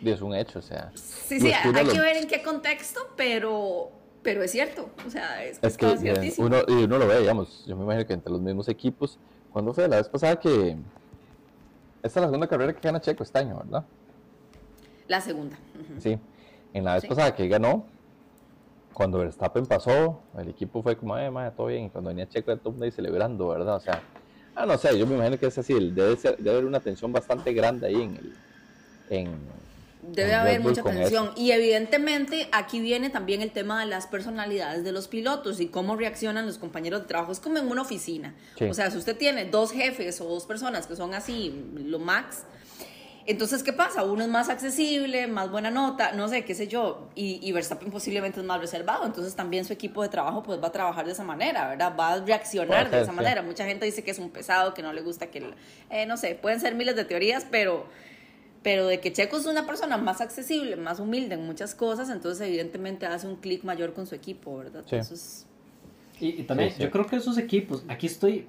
[0.01, 0.91] Y es un hecho, o sea.
[0.95, 3.91] sí, sí, uno hay lo- que ver en qué contexto, pero,
[4.21, 4.89] pero es cierto.
[5.05, 7.83] O sea, es, Es que está eh, uno, y uno lo ve, digamos, yo me
[7.83, 9.17] imagino que entre los mismos equipos,
[9.51, 10.77] cuando fue la vez pasada que
[12.03, 13.83] esta es la segunda carrera que gana Checo este año, ¿verdad?
[15.07, 15.57] La segunda.
[15.75, 16.01] ujú.
[16.01, 16.17] Sí.
[16.73, 17.07] En la vez Sí.
[17.07, 17.85] pasada que ganó,
[18.93, 22.55] cuando Verstappen pasó, el equipo fue como, eh, madre, todo bien, y cuando venía Checo,
[22.57, 23.75] todo el mundo ahí celebrando, ¿verdad?
[23.75, 24.01] O sea,
[24.55, 27.11] ah, no sé, yo me imagino que es así, debe, ser, debe haber una tensión
[27.11, 28.33] bastante grande ahí en el,
[29.09, 29.65] en,
[30.07, 31.31] Debe con haber mucha tensión.
[31.35, 35.95] Y evidentemente aquí viene también el tema de las personalidades de los pilotos y cómo
[35.95, 37.31] reaccionan los compañeros de trabajo.
[37.31, 38.35] Es como en una oficina.
[38.57, 38.65] Sí.
[38.65, 42.43] O sea, si usted tiene dos jefes o dos personas que son así, lo max,
[43.27, 44.03] entonces, ¿qué pasa?
[44.03, 47.89] Uno es más accesible, más buena nota, no sé, qué sé yo, y, y Verstappen
[47.91, 51.13] posiblemente es más reservado, entonces también su equipo de trabajo pues va a trabajar de
[51.13, 51.95] esa manera, ¿verdad?
[51.99, 53.15] Va a reaccionar de esa sí.
[53.15, 53.41] manera.
[53.41, 55.43] Mucha gente dice que es un pesado, que no le gusta que,
[55.89, 57.87] eh, no sé, pueden ser miles de teorías, pero,
[58.61, 62.47] pero de que Checo es una persona más accesible, más humilde en muchas cosas, entonces
[62.47, 64.83] evidentemente hace un clic mayor con su equipo, ¿verdad?
[64.87, 64.95] Sí.
[64.97, 65.45] Entonces,
[66.19, 66.83] Y, y también, Sí, sí.
[66.83, 68.47] yo creo que esos equipos, aquí estoy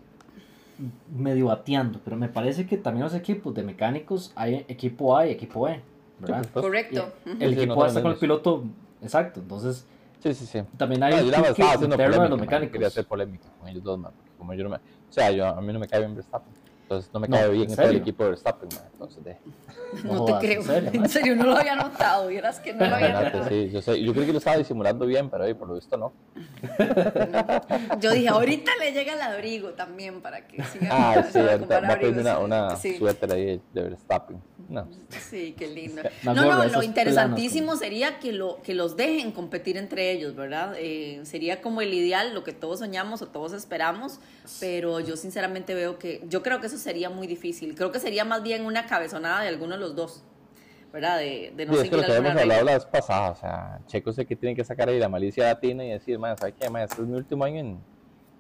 [1.17, 5.31] medio bateando, pero me parece que también los equipos de mecánicos hay equipo A y
[5.31, 5.81] equipo B,
[6.19, 6.43] ¿verdad?
[6.45, 7.13] Sí, pues, correcto.
[7.25, 8.65] Y el Sí, equipo no A está con el piloto,
[9.03, 9.87] exacto, entonces
[10.23, 10.63] Sí, sí, sí.
[10.77, 12.87] también hay No, un estaba haciendo de los man, Quería mecánicos.
[12.87, 14.77] hacer polémica con ellos dos, man, porque como yo no me...
[14.77, 16.53] O sea, yo, a mí no me cae bien Verstappen.
[16.89, 18.85] Entonces no me No, cae ¿en bien todo el equipo de Verstappen, man.
[18.93, 19.37] Entonces, de...
[20.05, 20.61] No, No te jodas, creo.
[20.61, 20.91] ¿en serio?
[21.03, 22.29] En serio, no lo había notado.
[22.29, 23.49] Vieras que no lo había notado.
[23.49, 26.13] sí, yo, sé, yo creo que lo estaba disimulando bien, pero por lo visto no.
[27.99, 30.89] Yo dije, ahorita le llega el abrigo también para que siga.
[30.93, 32.97] Ah, sí, ahorita va a pedir una, una Sí.
[32.99, 34.41] suéter ahí de Verstappen.
[34.69, 36.03] No, Sí, qué lindo.
[36.25, 40.75] No, no, lo interesantísimo planas, sería que, lo, que los dejen competir entre ellos, ¿verdad?
[40.79, 44.19] Eh, sería como el ideal, lo que todos soñamos o todos esperamos,
[44.61, 47.75] pero yo sinceramente veo que, yo creo que eso sería muy difícil.
[47.75, 50.25] Creo que sería más bien una cabezonada de alguno de los dos,
[50.93, 51.19] ¿verdad?
[51.19, 52.73] De, de no Sí, es que lo que habíamos hablado regla.
[52.73, 55.85] la vez pasada, o sea, Checo sé que tiene que sacar ahí la malicia latina
[55.85, 56.69] y decir, man, ¿sabes qué?
[56.69, 57.79] Man, este es mi último año en,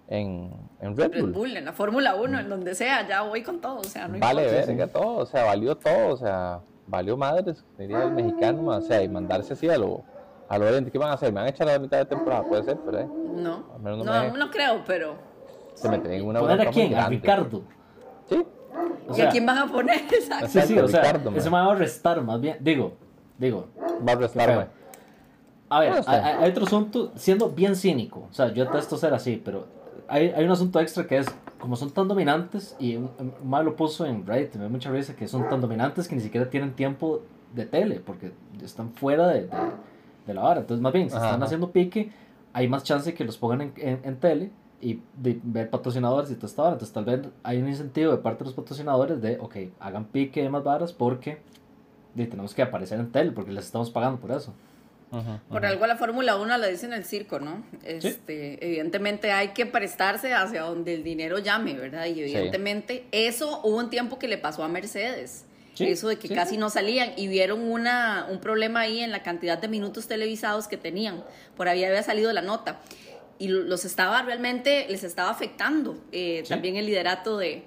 [0.09, 1.33] en, en Red Red Bull.
[1.33, 4.19] Bull, en la Fórmula 1, en donde sea, ya voy con todo, o sea, no
[4.19, 4.67] vale importa.
[4.73, 9.03] verga todo, o sea, valió todo, o sea, valió madres, diría el mexicano, o sea,
[9.03, 10.03] y mandarse así a lo,
[10.49, 11.31] a lo oriente, ¿qué van a hacer?
[11.33, 13.81] Me van a echar a la mitad de temporada, puede ser, pero eh, No, Al
[13.83, 15.17] menos no no, me- no creo, pero...
[15.75, 16.95] se meten en una ¿Poner a quién?
[16.95, 17.09] A.
[17.09, 17.63] Ricardo.
[18.29, 18.47] Sí,
[19.09, 19.99] O ¿Y sea, a quién van a poner?
[20.13, 20.47] Exacto.
[20.49, 22.57] Sí, sí, o sea, Ricardo, ese me va a restar más bien.
[22.61, 22.93] Digo,
[23.39, 23.67] digo,
[24.07, 24.69] va a restar.
[25.69, 29.67] A ver, hay otro asunto, siendo bien cínico, o sea, yo detesto ser así, pero
[30.09, 31.27] hay, hay un asunto extra que es,
[31.59, 34.91] como son tan dominantes, y un, un mae lo puso en Reddit, me da mucha
[34.91, 37.23] risa, que son tan dominantes que ni siquiera tienen tiempo
[37.55, 38.33] de tele, porque
[38.63, 39.51] están fuera de, de,
[40.27, 40.61] de la vara.
[40.61, 42.11] Entonces, más bien, si Ajá, están haciendo pique,
[42.53, 46.35] hay más chance que los pongan en, en, en tele y de ver patrocinadores y
[46.35, 46.75] toda esta vara.
[46.75, 50.43] Entonces, tal vez hay un incentivo de parte de los patrocinadores de, ok, hagan pique
[50.43, 51.39] de más varas porque
[52.15, 54.53] de, tenemos que aparecer en tele, porque les estamos pagando por eso.
[55.19, 55.67] Ujú, Por ujú.
[55.73, 57.65] algo la Fórmula 1 le dicen el circo, ¿no?
[57.85, 62.07] Este, Evidentemente hay que prestarse hacia donde el dinero llame, ¿verdad?
[62.07, 65.45] Y evidentemente eso hubo un tiempo que le pasó a Mercedes.
[65.75, 66.57] Sí, eso de que sí, casi sí.
[66.59, 70.79] no salían y vieron una, un problema ahí en la cantidad de minutos televisados que
[70.79, 71.23] tenían.
[71.55, 72.81] Por ahí había salido la nota.
[73.39, 76.49] Y lo- los estaba realmente, les estaba afectando eh, Sí.
[76.49, 77.63] también el liderato de,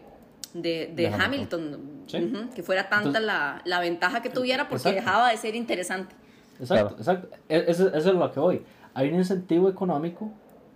[0.56, 2.04] de, de De Hamilton.
[2.08, 2.17] Sí.
[2.17, 5.00] Ujú, que fuera tanta Entonces- la, la ventaja que tuviera porque Exacto.
[5.06, 6.15] dejaba de ser interesante.
[6.60, 6.98] Exacto, Claro.
[6.98, 7.28] exacto.
[7.48, 8.62] E- Eso, eso es lo que voy.
[8.93, 10.32] Hay un incentivo económico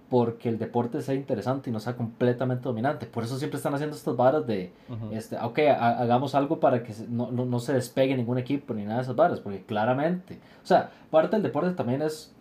[0.09, 3.07] porque el deporte sea interesante y no sea completamente dominante.
[3.07, 5.11] Por eso siempre están haciendo estas varas de, Ujú.
[5.11, 8.83] este, ok, ha- hagamos algo para que no, no, no se despegue ningún equipo ni
[8.83, 12.31] nada de esas varas, porque claramente, o sea, parte del deporte también es,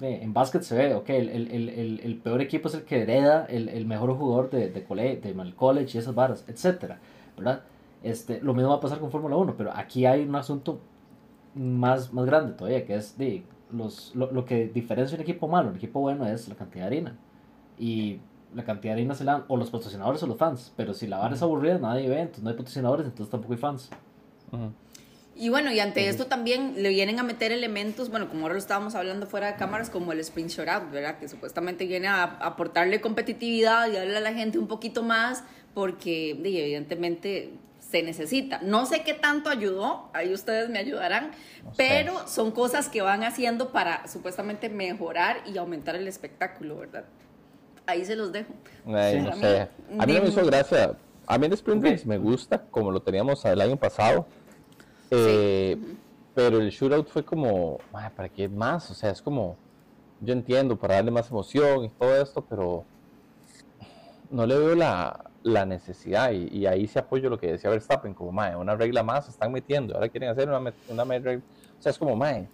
[0.00, 2.82] eh, en básquet se ve, ok, el, el, el, el, el peor equipo es el
[2.82, 6.44] que hereda el, el mejor jugador de, de, cole, de el college y esas varas,
[6.48, 6.98] etcétera,
[7.36, 7.60] ¿verdad?
[8.02, 10.80] Este, lo mismo va a pasar con Fórmula 1, pero aquí hay un asunto
[11.54, 15.70] más, más grande todavía, que es de los, lo, lo que diferencia un equipo malo,
[15.70, 17.18] un equipo bueno es la cantidad de harina.
[17.78, 18.20] Y
[18.54, 20.72] la cantidad de harina se la dan o los patrocinadores o los fans.
[20.76, 23.58] Pero si la vara es aburrida, nadie ve, entonces no hay patrocinadores, entonces tampoco hay
[23.58, 23.90] fans.
[25.36, 28.58] Y bueno, y ante esto también le vienen a meter elementos, bueno, como ahora lo
[28.58, 31.18] estábamos hablando fuera de cámaras, como el sprint shootout, ¿verdad?
[31.18, 36.38] Que supuestamente viene a aportarle competitividad y darle a la gente un poquito más, porque
[36.42, 37.54] di, evidentemente
[37.90, 38.60] se necesita.
[38.62, 41.32] No sé qué tanto ayudó, ahí ustedes me ayudarán,
[41.64, 41.76] No sé.
[41.76, 47.04] pero son cosas que van haciendo para supuestamente mejorar y aumentar el espectáculo, ¿verdad?
[47.86, 48.52] Ahí se los dejo.
[48.86, 49.20] Ay, Sí.
[49.22, 49.60] no A mí, sé.
[49.98, 50.94] A mí no me hizo digo- gracia.
[51.26, 51.82] A mí el.
[51.82, 54.26] Race me gusta, como lo teníamos el año pasado.
[55.10, 55.76] Eh,
[56.34, 58.88] Pero el shootout fue como, "Ay, ¿para qué más?
[58.90, 59.56] O sea, es como,
[60.20, 62.84] yo entiendo, para darle más emoción y todo esto, pero
[64.30, 66.30] no le veo la, la necesidad.
[66.32, 69.30] Y, y ahí se apoyo lo que decía Verstappen, como, mae, una regla más se
[69.32, 69.94] están metiendo.
[69.94, 71.42] Ahora quieren hacer una, una regla.
[71.78, 72.50] O sea, es como, mae,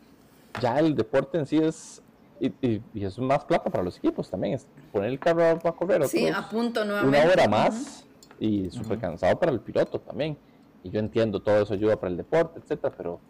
[0.60, 2.02] ya el deporte en sí es.
[2.38, 4.54] Y, y, y es más plata para los equipos también.
[4.54, 6.06] Es poner el carro a, correr.
[6.06, 7.28] Sí, otros- a punto una nuevamente.
[7.32, 7.50] hora Ujú.
[7.50, 8.06] más
[8.38, 10.38] y súper cansado para el piloto también.
[10.82, 13.20] Y yo entiendo, todo eso ayuda para el deporte, etcétera, pero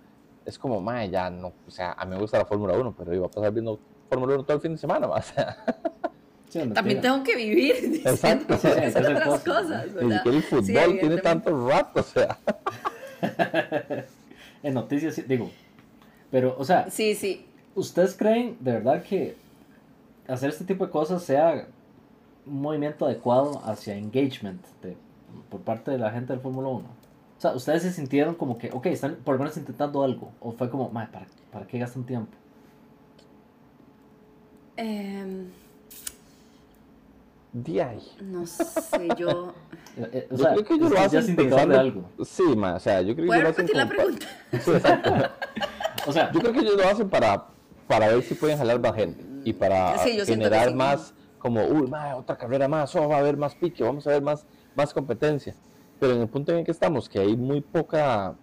[0.45, 3.15] es como, mae, ya no, o sea, a mí me gusta la Fórmula 1, pero
[3.15, 5.57] iba a pasar viendo Fórmula 1 todo el fin de semana, ma, o sea,
[6.49, 8.55] Sí, También tengo que vivir Exacto.
[8.55, 9.87] Hacer otras cosas.
[9.87, 10.03] cosas.
[10.03, 12.39] ni siquiera el Sí, fútbol tiene tanto rato, o sea,
[14.63, 15.51] En noticias, sí, digo,
[16.31, 17.47] Pero, o sea, Sí, sí.
[17.75, 19.37] ¿ustedes creen de verdad que
[20.29, 21.67] hacer este tipo de cosas sea
[22.47, 24.97] un movimiento adecuado hacia engagement de-
[25.51, 26.79] por parte de la gente del Fórmula 1?
[27.39, 30.33] O sea, ¿ustedes se sintieron como que, ok, están por lo menos intentando algo?
[30.41, 32.33] ¿O fue como, "Mae, ¿para, ¿para qué gastan tiempo?
[34.77, 35.49] Em,
[37.59, 38.03] De ahí.
[38.21, 39.55] no sé, yo.
[39.97, 42.11] Yo creo que ellos lo hacen pensando- algo.
[42.23, 44.03] Sí, ma, o sea, yo creo que ¿Puedes ellos lo hacen repetir la como pa-
[44.03, 44.27] pregunta?
[44.63, 45.13] Sí, exacto.
[46.07, 47.47] O sea, Yo creo que ellos lo hacen para,
[47.89, 50.75] para ver si pueden jalar más gente y para Sí, generar sí.
[50.75, 54.11] más, como, uy, ma, otra carrera más, oh, va a haber más pique, vamos a
[54.11, 55.57] ver más, más competencia.
[55.99, 58.37] Pero en el punto en el que estamos, que hay muy poca,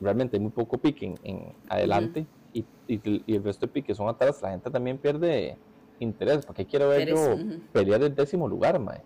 [0.00, 3.98] realmente hay muy poco pique en, en adelante y, y- y el resto de piques
[3.98, 5.58] son atrás, la gente también pierde
[6.00, 6.44] interés.
[6.46, 7.36] ¿Para qué quiero ver yo
[7.72, 9.00] pelear el décimo lugar, mae?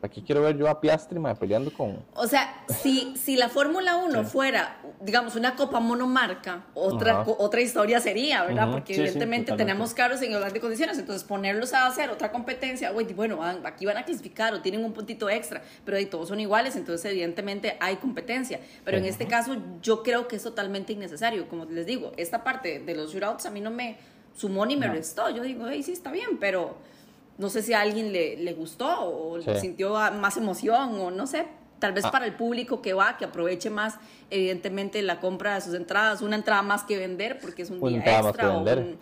[0.00, 1.98] ¿Para qué quiero ver yo a Piastri, mae, peleando con...
[2.14, 7.24] O sea, si, si la Fórmula 1 fuera, digamos, una copa monomarca, otra, Ajá.
[7.24, 8.64] co- otra historia sería, ¿verdad?
[8.64, 8.72] Ujú.
[8.74, 9.72] Porque Sí, sí, evidentemente totalmente.
[9.72, 13.64] tenemos carros en igualdad de condiciones, entonces ponerlos a hacer otra competencia, güey, bueno, van-
[13.64, 17.10] aquí van a clasificar o tienen un puntito extra, pero ahí todos son iguales, entonces
[17.10, 18.60] evidentemente hay competencia.
[18.84, 22.78] Pero en este caso yo creo que es totalmente innecesario, como les digo, esta parte
[22.80, 23.96] de los shootouts a mí no me
[24.34, 24.92] sumó ni me No.
[24.94, 26.76] restó, yo digo, hey, sí, está bien, pero
[27.38, 29.50] no sé si a alguien le, le gustó o Sí.
[29.60, 31.46] sintió ah, más emoción o no sé.
[31.78, 32.10] Tal vez Ah.
[32.10, 33.98] para el público que va, que aproveche más,
[34.30, 37.88] evidentemente, la compra de sus entradas, una entrada más que vender, porque es un Una
[37.90, 38.44] día entrada más extra.
[38.44, 38.78] que o vender.
[38.78, 38.98] un-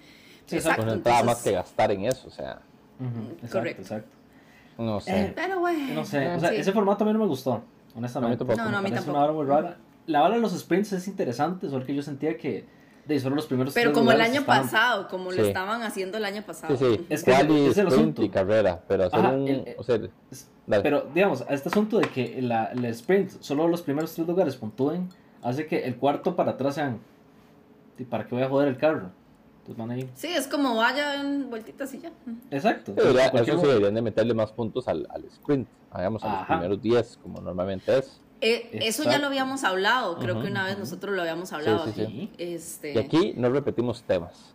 [0.47, 0.83] Sí, exacto.
[0.83, 2.61] Una entrada más entonces- que gastar en eso, o sea,
[2.99, 3.83] ujú, exacto, correcto.
[3.83, 4.09] exacto.
[4.79, 5.21] no sé.
[5.21, 5.95] Eh, Pero bueno.
[5.95, 6.57] No sé, o sea, sí.
[6.57, 7.63] ese formato a mí no me gustó,
[7.95, 8.39] honestamente.
[8.39, 8.59] tampoco.
[8.59, 9.11] No, no, a mí tampoco.
[9.13, 9.77] una vara muy rara.
[10.07, 12.65] La vara de los sprints es interesante, solo que yo sentía que
[13.07, 15.49] de solo los primeros Pero como el año estaban- pasado, como lo Sí.
[15.49, 16.77] estaban haciendo el año pasado.
[16.77, 17.07] Sí, sí.
[17.09, 18.23] Es que Quali, es el sprint asunto.
[18.23, 19.49] y carrera, pero hacer Ajá, un...
[19.49, 19.99] el- o sea.
[20.83, 24.55] Pero, digamos, a este asunto de que la, el sprint, solo los primeros tres lugares
[24.57, 25.09] puntúen,
[25.43, 27.01] hace que el cuarto para atrás sean.
[27.99, 29.11] ¿Y para qué voy a joder el carro?
[29.59, 30.09] Entonces van ahí.
[30.15, 32.11] Sí, es como vayan vueltitas y ya.
[32.51, 32.93] Exacto.
[32.93, 36.47] Debería- Cualquier eso sí, deberían de meterle más puntos al, al sprint, hagamos a los
[36.47, 38.21] primeros 10, como normalmente es.
[38.43, 41.93] Eh, eso ya lo habíamos hablado, creo que una vez nosotros lo habíamos hablado sí,
[41.95, 42.03] sí.
[42.03, 42.31] aquí.
[42.39, 42.93] Este...
[42.93, 44.53] Y aquí no repetimos temas.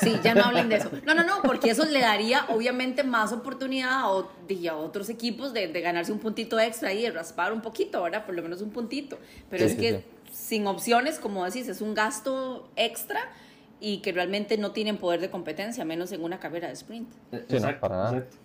[0.00, 0.90] Sí, ya no hablen de eso.
[1.06, 5.80] No, no, no, porque eso le daría obviamente más oportunidad a, otros equipos de, de
[5.80, 8.26] ganarse un puntito extra y de raspar un poquito, ¿verdad?
[8.26, 9.18] Por lo menos un puntito.
[9.48, 10.04] Pero Sí, es sí, que sí.
[10.32, 13.20] sin opciones, como decís, es un gasto extra
[13.80, 17.08] y que realmente no tienen poder de competencia, menos en una carrera de sprint.
[17.30, 18.10] Eh, Sí, no, exacto, para nada.
[18.16, 18.36] exacto.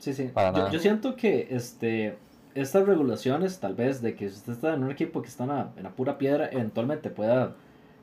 [0.00, 0.30] Sí, sí.
[0.32, 0.70] Para yo, nada.
[0.70, 2.16] yo siento que este,
[2.56, 5.50] estas regulaciones, tal vez, de que si usted está en un equipo que está en
[5.50, 7.54] la, en la pura piedra, eventualmente pueda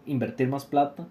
[0.05, 1.07] invertir más plata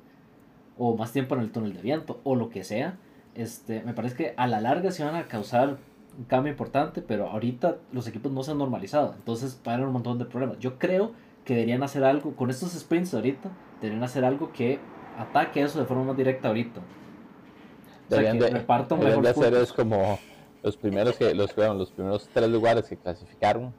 [0.79, 2.97] o más tiempo en el túnel de viento o lo que sea,
[3.35, 5.79] este, me parece que a la larga se van a causar
[6.19, 9.87] un cambio importante, pero ahorita los equipos no se han normalizado, entonces va a haber
[9.87, 10.59] un montón de problemas.
[10.59, 11.13] Yo creo
[11.45, 13.51] que deberían hacer algo, con estos sprints ahorita,
[13.81, 14.79] deberían hacer algo que
[15.19, 16.81] ataque eso de forma más directa ahorita.
[16.81, 19.71] O sea, Deberían que de, repartan deberían de mejor hacer puntos.
[19.71, 20.19] es como
[20.63, 23.73] los primeros que los, bueno, los primeros tres lugares que clasificaron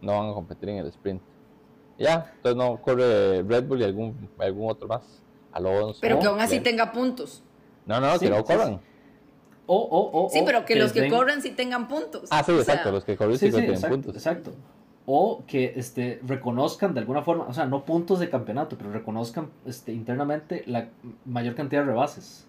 [0.00, 1.22] no van a competir en el sprint.
[1.98, 5.22] Ya, entonces no corre Red Bull y algún, algún otro más.
[5.52, 5.98] Alonso.
[6.00, 7.42] Pero que aún así tenga puntos.
[7.86, 8.80] No, no, Sí, que no sí, corran.
[9.66, 12.28] O, o, o, Sí, pero que los que den- corren sí tengan puntos.
[12.30, 14.14] Ah, sí, O sea, exacto, los que corren Sí, sí, sí, tienen exacto, puntos.
[14.14, 14.50] exacto.
[15.06, 19.50] O que este, reconozcan de alguna forma, o sea, no puntos de campeonato, pero reconozcan
[19.66, 20.88] este, internamente la
[21.24, 22.46] mayor cantidad de rebases.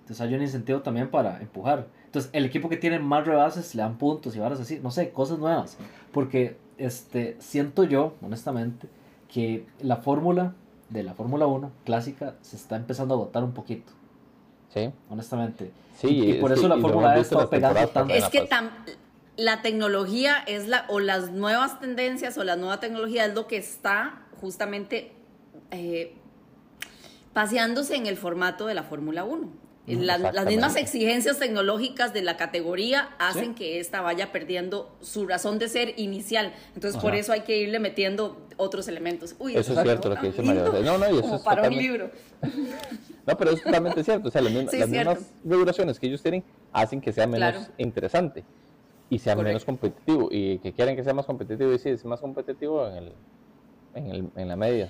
[0.00, 1.86] Entonces hay un incentivo también para empujar.
[2.10, 5.10] Entonces el equipo que tiene más rebases le dan puntos y varas así, no sé,
[5.10, 5.76] cosas nuevas.
[6.12, 8.88] Porque este, siento yo, honestamente,
[9.32, 10.54] que la fórmula
[10.88, 13.92] de la Fórmula 1 clásica se está empezando a agotar un poquito,
[14.74, 15.70] Sí, honestamente.
[15.96, 16.08] sí.
[16.08, 18.12] Y- y por es eso que- la Fórmula E está pegando tanto.
[18.12, 18.70] Es que tam-
[19.36, 23.56] la tecnología es la, o las nuevas tendencias o la nueva tecnología es lo que
[23.58, 25.12] está justamente
[25.70, 26.16] eh,
[27.32, 29.48] paseándose en el formato de la Fórmula 1.
[29.96, 33.54] La- las mismas exigencias tecnológicas de la categoría hacen Sí.
[33.54, 36.52] que esta vaya perdiendo su razón de ser inicial.
[36.74, 39.34] Entonces, por eso hay que irle metiendo otros elementos.
[39.38, 40.64] Uy, Eso es cierto lo que dice María.
[40.82, 42.10] No, no, y eso como es para un libro.
[43.26, 44.28] No, pero es totalmente cierto.
[44.28, 45.10] O sea, las mismas, Sí, las cierto.
[45.10, 47.72] mismas regulaciones que ellos tienen hacen que sea menos Claro.
[47.76, 48.44] interesante
[49.10, 50.28] y sea menos competitivo.
[50.32, 53.12] Y que quieren que sea más competitivo, y sí, es más competitivo en, el,
[53.94, 54.88] en, el, en la media.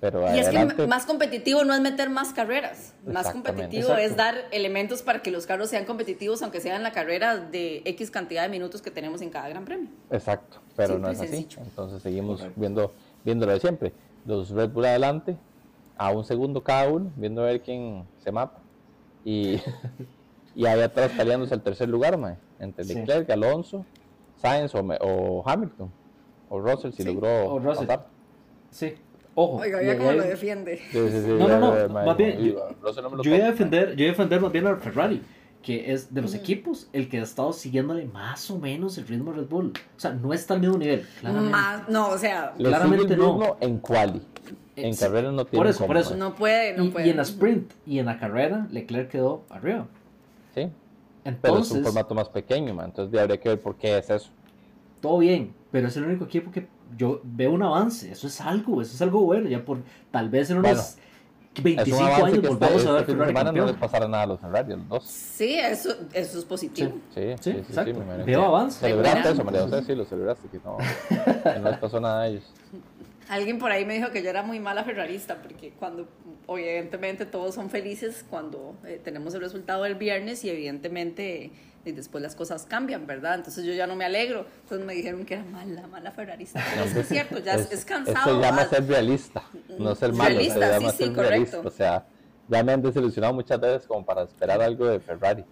[0.00, 4.02] Pero Y es que más competitivo no es meter más carreras, más competitivo Exacto.
[4.02, 7.80] es dar elementos para que los carros sean competitivos, aunque sea en la carrera de
[7.86, 9.88] X cantidad de minutos que tenemos en cada gran premio.
[10.10, 11.28] Exacto, pero Simple no es así.
[11.30, 11.62] sencillo.
[11.62, 12.92] Entonces seguimos viendo,
[13.24, 13.92] viendo lo de siempre.
[14.26, 15.36] Los Red Bull adelante,
[15.96, 18.58] a un segundo cada uno, viendo a ver quién se mapa.
[19.24, 19.58] Y,
[20.54, 22.18] y ahí atrás peleándose el tercer lugar,
[22.60, 22.94] entre Sí.
[22.94, 23.86] Leclerc, Alonso,
[24.42, 25.90] Sainz o, Hamilton,
[26.50, 27.86] o Russell si Sí, logró o Russell.
[27.86, 28.06] pasar.
[28.70, 28.94] Sí,
[29.38, 29.56] Ojo.
[29.58, 30.78] Oiga, y cómo hay- lo defiende.
[30.90, 31.28] Sí, sí, sí.
[31.38, 33.50] No, no, no, más bien, yo- "Iba, Russell no me lo Yo voy a toca".
[33.52, 35.22] defender, yo voy a defender más bien a Ferrari,
[35.62, 39.32] que es de los equipos el que ha estado siguiéndole más o menos el ritmo
[39.32, 39.72] a Red Bull.
[39.96, 41.50] O sea, no está al mismo nivel, claramente.
[41.52, 43.32] Más, no, o sea, Le claramente no.
[43.32, 44.22] ritmo en quali.
[44.74, 46.16] En sí, carrera no tiene por eso, por eso.
[46.16, 47.06] no puede, no y, puede.
[47.06, 49.86] y en la sprint y en la carrera, Leclerc quedó arriba.
[50.54, 50.68] Sí,
[51.24, 52.86] pero es un Entonces, formato más pequeño, man.
[52.86, 54.30] Entonces ya habría que ver por qué es eso.
[55.00, 58.10] todo bien, pero es el único equipo que yo veo un avance.
[58.10, 59.48] Eso es algo, eso es algo bueno.
[59.48, 59.78] Ya por
[60.10, 60.82] tal vez en unos Bueno,
[61.56, 63.64] Es 25 un años que este, volvamos a este ver de Ferrari semana no les
[63.72, 63.80] campeón.
[63.80, 65.04] pasará nada a los Ferrari, los dos.
[65.06, 66.92] Sí, eso, eso es positivo.
[67.14, 67.94] Sí, sí, Sí, sí, exacto.
[67.98, 68.80] me imagino Veo avance.
[68.80, 70.76] Celebraste eso, María José, sí, lo celebraste, que no,
[71.54, 72.44] que no les pasó nada a ellos.
[73.28, 76.06] Alguien por ahí me dijo que yo era muy mala ferrarista porque cuando,
[76.46, 81.50] evidentemente todos son felices cuando eh, tenemos el resultado del viernes y evidentemente
[81.86, 83.34] y después las cosas cambian, ¿verdad?
[83.36, 84.46] Entonces yo ya no me alegro.
[84.62, 86.62] Entonces me dijeron que era mala, mala ferrarista.
[86.70, 88.18] Pero es que es cierto, ya es, es cansado.
[88.18, 88.70] Eso se llama ¿verdad?
[88.70, 89.42] ser realista,
[89.78, 91.22] no ser malo, Realista, se llama sí, sí, realista.
[91.58, 91.62] correcto.
[91.68, 92.06] O sea,
[92.48, 95.44] ya me han desilusionado muchas veces como para esperar algo de Ferrari.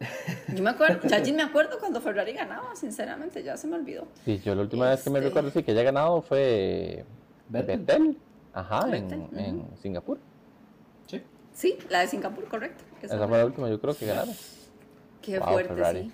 [0.54, 4.08] Yo me acuerdo, ya ni me acuerdo cuando Ferrari ganaba, sinceramente, ya se me olvidó.
[4.24, 7.04] Sí, yo la última vez que me Este- recuerdo sí que haya ganado fue
[7.50, 7.80] Vettel.
[7.80, 8.18] Vettel,
[8.54, 10.18] ajá, Vettel, en Singapur.
[11.06, 11.22] Sí.
[11.52, 12.82] Sí, la de Singapur, correcto.
[13.02, 14.34] Esa Esa fue la última, yo creo que ganaron.
[15.22, 16.02] Qué Wow, fuerte, Ferrari.
[16.02, 16.12] sí.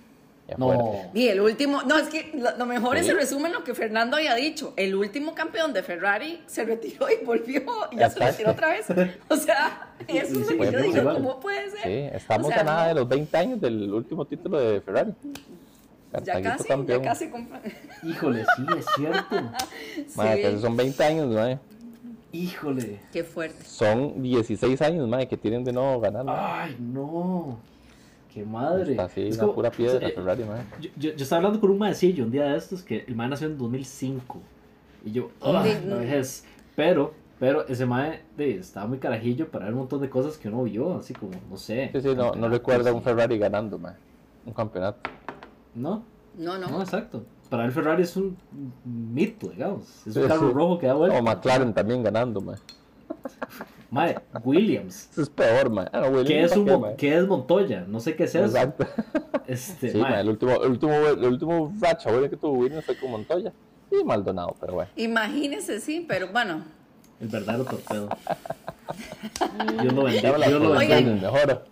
[0.59, 1.11] No.
[1.13, 3.11] Y el último, no, es que lo, lo mejor es Sí.
[3.11, 4.75] el resumen lo que Fernando había dicho.
[4.77, 8.87] El último campeón de Ferrari se retiró y volvió y ya se retiró otra vez.
[9.29, 11.17] O sea, eso es lo que yo digo, igual.
[11.17, 11.83] ¿cómo puede ser?
[11.83, 12.89] Sí, estamos O sea, a nada no.
[12.91, 15.13] de los 20 años del último título de Ferrari.
[16.25, 17.03] Ya casi, campeón.
[17.03, 17.29] ya casi.
[18.05, 19.35] Híjole, sí, es cierto.
[20.15, 21.59] Madre, Sí, pero son 20 años, madre.
[22.33, 23.01] Híjole.
[23.13, 23.65] Qué fuerte.
[23.65, 26.25] Son 16 años, madre, que tienen de nuevo ganar.
[26.29, 27.59] Ay, no.
[28.37, 28.91] Qué madre.
[28.91, 30.65] Está así, Es la como- pura piedra o sea, Ferrari, madre.
[30.79, 33.31] Yo, yo, yo estaba hablando con un maecillo un día de estos que el mae
[33.31, 34.39] nació en 2005.
[35.07, 35.65] Y yo, ¡ah!
[35.87, 36.45] La vejez.
[36.75, 40.49] Pero, pero ese mae de, estaba muy carajillo para ver un montón de cosas que
[40.49, 41.89] uno vio, así como, no sé.
[41.95, 43.97] Sí, sí, no, no recuerda un Ferrari ganando, madre.
[44.45, 45.09] Un campeonato.
[45.75, 46.05] No,
[46.37, 46.69] No, no.
[46.69, 47.25] no, exacto.
[47.49, 48.37] Para el Ferrari es un
[48.85, 50.07] mito, digamos.
[50.07, 50.53] Es un Sí, carro sí.
[50.55, 51.19] rojo que da vuelta.
[51.19, 52.61] O McLaren también ganando, madre.
[53.91, 55.09] Mae, Williams.
[55.13, 55.91] Eso es peor, madre.
[55.93, 56.97] Ah, no, Williams, ¿Qué es, ¿para un, qué, Mon- madre?
[56.97, 57.85] ¿Qué es Montoya?
[57.87, 58.45] No sé qué es eso.
[58.45, 58.87] Exacto.
[59.47, 62.97] Este, Sí, mae, madre, el último, el último, el último racha que tuvo Williams fue
[62.99, 63.53] con Montoya
[63.91, 64.91] y Maldonado, pero bueno.
[64.97, 66.65] Imagínese, sí, pero bueno.
[67.21, 68.09] el verdadero torpedo.
[69.81, 70.37] Dios lo bendiga.
[70.49, 71.01] Dios lo bendiga.
[71.31, 71.65] mejor.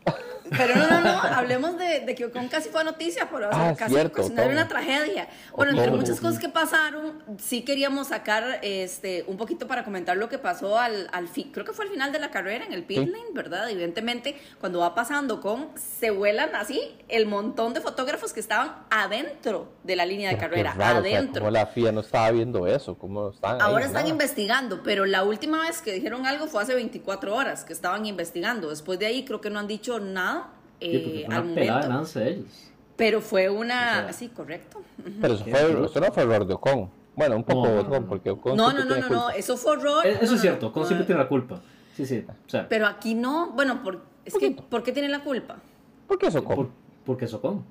[0.56, 3.68] Pero no, no, no, hablemos de, de que Ocon casi fue noticia, pero o sea,
[3.70, 4.52] Ah, casi cierto, ocasionar Ocon.
[4.56, 5.28] una tragedia.
[5.56, 6.00] Bueno, entre Ocon.
[6.00, 10.78] muchas cosas que pasaron, sí queríamos sacar este un poquito para comentar lo que pasó
[10.78, 13.24] al, al fin, creo que fue al final de la carrera en el pit lane,
[13.32, 13.68] ¿verdad?
[13.70, 19.72] Evidentemente, cuando va pasando con, se vuelan así el montón de fotógrafos que estaban adentro
[19.82, 21.50] de la línea de carrera, raro, o sea, adentro.
[21.50, 24.08] la FIA no estaba viendo eso, cómo están ahí, Ahora están nada.
[24.08, 28.70] investigando, pero la última vez que dijeron algo fue hace 24 horas que estaban investigando.
[28.70, 30.43] Después de ahí creo que no han dicho nada
[30.90, 31.96] Sí, porque eh, fue al una pelada de momento.
[31.98, 32.70] lance de ellos.
[32.96, 34.00] Pero fue una...
[34.00, 34.82] O sea, sí, correcto.
[35.20, 36.90] Pero eso, fue, eso no fue error de Ocon.
[37.16, 38.08] Bueno, un poco No, Ocon, no.
[38.08, 40.06] porque Ocon No, siempre no, no, no, eso fue horror.
[40.06, 40.86] Eh, No, Eso no, es cierto, no, Con no.
[40.88, 41.60] siempre tiene la culpa.
[41.96, 42.24] Sí, sí.
[42.28, 45.56] O sea, Pero aquí no, bueno, por, es que, ¿por qué tiene la culpa?
[46.08, 46.56] ¿Por qué es Ocon?
[46.56, 46.70] por-
[47.06, 47.64] porque es Ocon.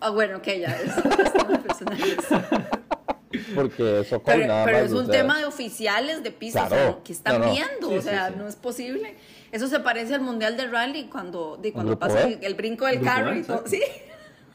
[0.00, 2.40] Ah, bueno, ok, ya, es, es muy personal eso.
[3.54, 4.86] Porque es Ocon Pero, nada pero más.
[4.86, 6.90] es o un sea, tema de oficiales de pista, Claro.
[6.90, 7.52] o sea, que están No, no.
[7.52, 8.38] viendo, Sí, o sea, sí, sí.
[8.38, 9.14] no es posible.
[9.52, 12.34] Eso se parece al Mundial de Rally cuando, de cuando pasa B.
[12.34, 13.80] el, el brinco del Grupo carro y todo, sí,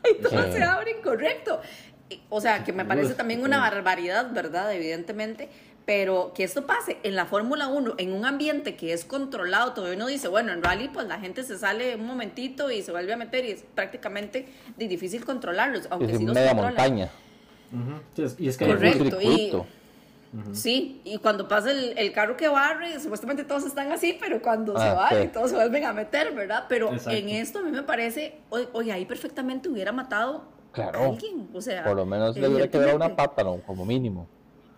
[0.09, 0.51] y todo Sí.
[0.53, 1.61] se abre incorrecto.
[2.09, 4.73] Y- O sea, que me parece también una barbaridad, ¿verdad?
[4.73, 5.49] Evidentemente.
[5.83, 9.95] Pero que esto pase en la Fórmula 1, en un ambiente que es controlado, todavía
[9.97, 13.13] uno dice, bueno, en rally pues la gente se sale un momentito y se vuelve
[13.13, 14.45] a meter y es prácticamente
[14.77, 16.75] di- difícil controlarlos, aunque es sí los media controlan.
[16.75, 17.09] montaña.
[18.15, 19.03] Sí, es- y es que hay Correcto.
[19.05, 19.23] Un ruta.
[19.23, 19.51] y-
[20.53, 24.77] Sí, y cuando pasa el, el carro que barre, supuestamente todos están así, pero cuando
[24.77, 25.29] se Ah, barre, sí.
[25.33, 26.65] todos se vuelven a meter, ¿verdad?
[26.69, 27.11] Pero Exacto.
[27.11, 30.99] en esto a mí me parece, oye, ahí perfectamente hubiera matado Claro.
[31.01, 33.57] a alguien, o sea, Por lo menos le hubiera quedado una pata, ¿no?
[33.57, 34.25] como mínimo.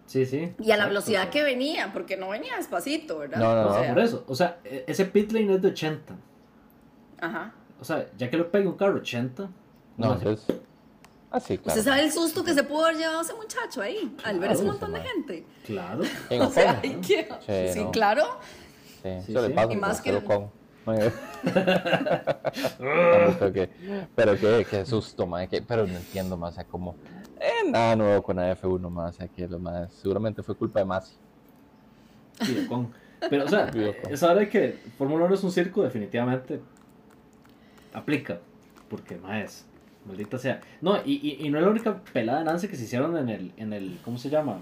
[0.07, 0.53] Sí, sí.
[0.59, 3.37] Y a la velocidad que venía, porque no venía despacito, ¿verdad?
[3.37, 3.79] No, no, O no.
[3.79, 6.15] sea, Por eso, o sea, e- ese pit lane es de 80.
[7.21, 7.53] Ajá.
[7.79, 9.43] O sea, ya que le pegue un carro 80,
[9.97, 10.57] No, no, entonces.
[11.35, 11.79] Ah, sí, claro.
[11.79, 14.53] ¿Usted sabe el susto que se pudo haber llevado ese muchacho ahí al ver Claro,
[14.53, 15.45] ese montón de gente?
[15.65, 16.03] claro.
[16.29, 17.91] En O sea, hay que- Sí, sí, no.
[17.91, 18.23] claro.
[19.01, 19.53] Sí, Sí, sí.
[19.71, 20.51] Y más ser que- Ocon.
[23.39, 23.69] pero que,
[24.15, 26.95] pero que, que susto, man, que, pero no entiendo más, o sea, como,
[27.39, 30.79] eh, nada nuevo con la F1 más, o sea, que lo más, seguramente fue culpa
[30.79, 31.13] de Masi.
[32.41, 32.93] Sí, Ocon.
[33.29, 33.71] Pero, o sea,
[34.29, 36.59] hora de que Fórmula 1 es un circo, definitivamente
[37.93, 38.39] aplica.
[38.89, 39.65] Porque, más,
[40.05, 40.61] maldita sea.
[40.81, 43.29] No, y, y, y no es la única pelada de Nance que se hicieron en
[43.29, 44.59] el, en el, ¿cómo se llama?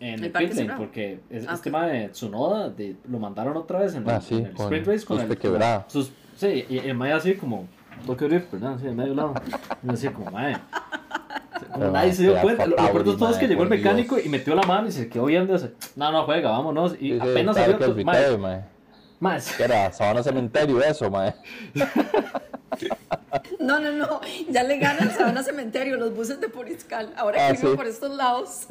[0.00, 1.62] en El el pit lane, porque es, Ah, este ok.
[1.62, 4.64] tema de Tsunoda de, lo mandaron otra vez en, Ah, el- sí, en el con
[4.66, 5.84] sprint race con el quebrada.
[5.88, 7.68] sus, sí, y el mae así como
[8.06, 8.74] toque drift, ¿verdad?
[8.74, 9.34] Así de medio lado.
[9.86, 10.56] Y así como, mae.
[11.68, 12.66] Como Pero, nadie se dio cuenta.
[12.66, 14.26] Lo, peor todo es que llegó el mecánico Dios.
[14.26, 15.72] y metió la mano y se quedó viendo ese.
[15.94, 16.94] No, no, juega, vámonos.
[16.94, 18.04] Y Sí, sí, apenas salió.
[18.38, 18.64] mae,
[19.22, 21.34] mae, Que era Sabana Cementerio eso, mae.
[23.60, 24.20] No, no, no.
[24.48, 27.12] Ya le ganan Sabana Cementerio los buses de Poriscal.
[27.16, 27.76] Ahora Ah, que vivo sí.
[27.76, 28.66] por estos lados,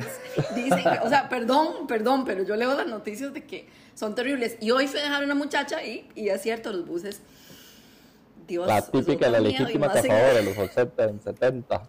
[0.56, 4.58] dicen que, o sea, perdón, perdón, pero yo leo las noticias de que son terribles.
[4.60, 7.22] Y hoy fui a dejar a una muchacha ahí y es cierto, los buses.
[8.48, 11.82] Dios, La típica, la legítima más en- cazadora de los 80 en 70.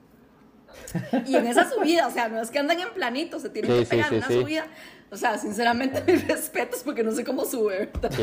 [1.26, 3.78] Y en esa subida, o sea, no es que andan en planito, se tienen Sí,
[3.80, 4.34] que sí, pegar sí, una sí.
[4.40, 4.66] subida.
[5.12, 8.10] O sea, sinceramente, mis respetos porque no sé cómo sube, ¿verdad?
[8.16, 8.22] Sí,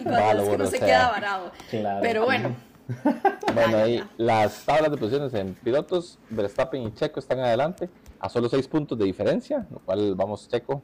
[0.00, 0.86] Y cuando vale, es que bueno, no se sea.
[0.86, 1.52] queda varado.
[1.68, 2.00] Claro.
[2.02, 2.56] Pero bueno,
[3.54, 7.88] Bueno, ahí las tablas de posiciones en pilotos, Verstappen y Checo están adelante
[8.18, 10.82] a solo 6 puntos de diferencia, lo cual vamos Checo.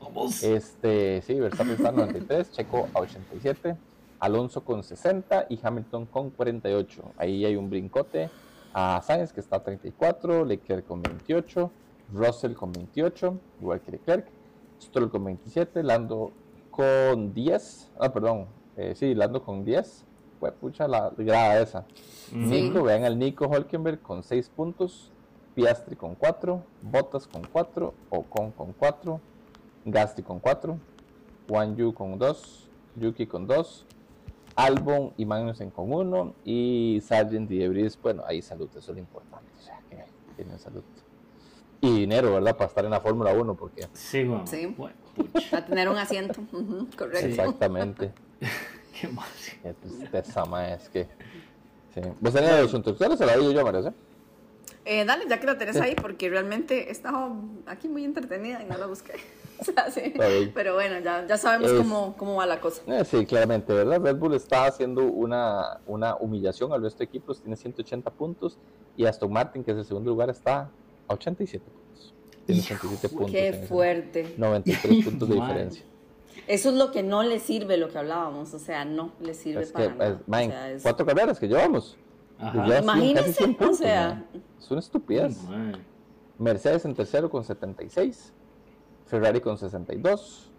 [0.00, 0.42] Vamos.
[0.42, 3.76] Este, sí, Verstappen está en 93, Checo a 87,
[4.20, 7.02] Alonso con 60 y Hamilton con 48.
[7.16, 8.30] Ahí hay un brincote
[8.72, 11.70] a Sainz que está a 34, Leclerc con 28,
[12.12, 14.26] Russell con 28, igual que Leclerc,
[14.84, 16.32] Stroll con 27, Lando
[16.70, 20.04] con 10, ah, perdón, eh, sí, Lando con 10,
[20.40, 21.86] fue pucha la grada esa.
[22.32, 25.10] Nico, vean al Nico Hulkenberg con 6 puntos,
[25.54, 29.20] Piastri con 4, Bottas con 4, Ocon con 4,
[29.84, 30.78] Gasti con 4,
[31.48, 33.86] Juan Yu con 2, Yuki con 2,
[34.56, 38.98] Albon y Magnussen con 1 y Sargent y Debris, bueno, ahí salud, eso es lo
[38.98, 40.04] importante, o sea, que
[40.36, 40.82] tienen salud.
[41.84, 42.56] Y dinero, ¿verdad?
[42.56, 44.26] Para estar en la Fórmula 1, porque Sí.
[44.46, 44.66] Sí.
[44.76, 44.96] Bueno,
[45.52, 46.40] a tener un asiento.
[46.96, 47.26] Correcto.
[47.26, 48.12] exactamente,
[49.00, 49.28] qué mal.
[49.62, 51.06] qué tristeza, ma, es que...
[51.94, 52.00] Sí.
[52.20, 53.18] ¿Vos tenés los instructores?
[53.18, 53.88] Se la digo yo, María, ¿sí?
[54.86, 58.66] Eh, dale, ya que la tenés ahí, porque realmente he estado aquí muy entretenida y
[58.66, 59.12] no la busqué.
[59.56, 60.12] O sea, sí.
[60.52, 62.82] Pero bueno, ya, ya sabemos Es- cómo, cómo va la cosa.
[62.88, 64.00] Eh, sí, claramente, ¿verdad?
[64.02, 68.58] Red Bull está haciendo una, una humillación al resto de equipos, tiene 180 puntos
[68.96, 70.70] y Aston Martin, que es el segundo lugar, está
[71.08, 72.14] a 87 puntos.
[72.46, 73.30] Tiene 87 puntos.
[73.32, 74.34] Qué fuerte.
[74.36, 75.84] 93 puntos de diferencia.
[76.46, 78.52] Eso es lo que no le sirve, lo que hablábamos.
[78.54, 80.10] O sea, no le sirve Es que, para nada.
[80.20, 81.96] es- man, O sea, es- cuatro carreras que llevamos.
[82.40, 84.42] Imagínense, casi 100 o sea- man.
[84.60, 85.42] Es una estupidez.
[85.44, 85.72] Mae.
[86.38, 88.32] Mercedes en tercero con 76,
[89.06, 90.50] Ferrari con 62,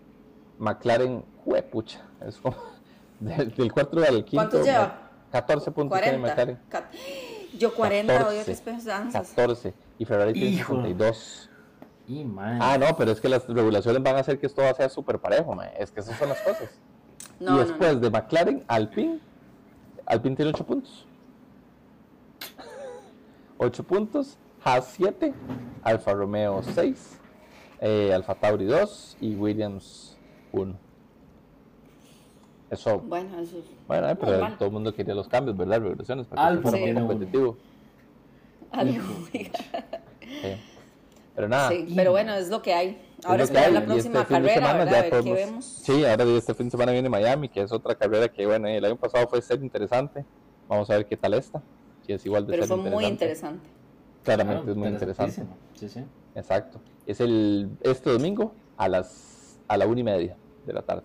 [0.57, 2.55] McLaren, juepucha, es como
[3.19, 4.35] del, del cuarto al quinto.
[4.37, 5.11] ¿Cuántos lleva?
[5.31, 6.27] 14 puntos tiene 40.
[6.29, 6.59] McLaren.
[6.69, 6.93] Cat-
[7.59, 9.29] Yo 40, oye, 14, qué esperanzas.
[9.29, 10.75] 14 y Ferrari tiene Hijo.
[10.75, 11.49] 62.
[12.07, 12.59] Y man.
[12.61, 14.89] Ah, no, pero es que las regulaciones van a hacer que esto va a ser
[14.89, 15.71] súper parejo, mae.
[15.79, 16.69] es que esas son las cosas.
[17.39, 17.99] No, y no, después no.
[18.01, 19.19] de McLaren, Alpine,
[20.05, 21.05] Alpine tiene 8 puntos.
[23.57, 25.33] 8 puntos, Haas 7,
[25.83, 27.19] Alfa Romeo 6,
[27.81, 30.17] eh, Alfa Tauri 2 y Williams
[30.51, 30.75] 1.
[32.69, 34.57] Eso, Bueno, eso es bueno, eh, pero normal.
[34.57, 35.79] todo el mundo quería los cambios, ¿verdad?
[35.81, 37.07] Regulaciones para que Alfa fuera uno.
[37.07, 37.57] competitivo.
[38.79, 39.03] Algo.
[39.31, 39.51] Sí.
[41.35, 43.01] Pero nada, Sí, pero bueno, es lo que hay.
[43.25, 44.91] Ahora Es que esperar hay, la y próxima este fin de carrera, semana ¿verdad?
[44.91, 45.65] ya A ver qué podemos- vemos.
[45.65, 48.85] Sí, ahora este fin de semana viene Miami, que es otra carrera que, bueno, el
[48.85, 50.23] año pasado fue ser interesante.
[50.69, 51.61] Vamos a ver qué tal esta.
[52.05, 53.67] Si es igual de Pero ser fue muy interesante.
[54.23, 55.43] Claramente Claro, es muy interesante.
[55.73, 56.03] Sí, sí.
[56.35, 56.79] Exacto.
[57.05, 61.03] Es el este domingo a las a la una y media de la tarde.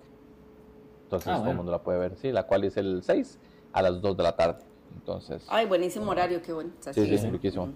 [1.04, 1.56] Entonces Ah, todo el bueno.
[1.58, 3.38] mundo la puede ver, sí, la cual es el 6
[3.72, 4.62] a las 2 de la tarde.
[4.94, 6.70] Entonces, Ay, buenísimo horario, qué bueno.
[6.80, 7.30] Sí, sí, sí.
[7.30, 7.68] riquísimo.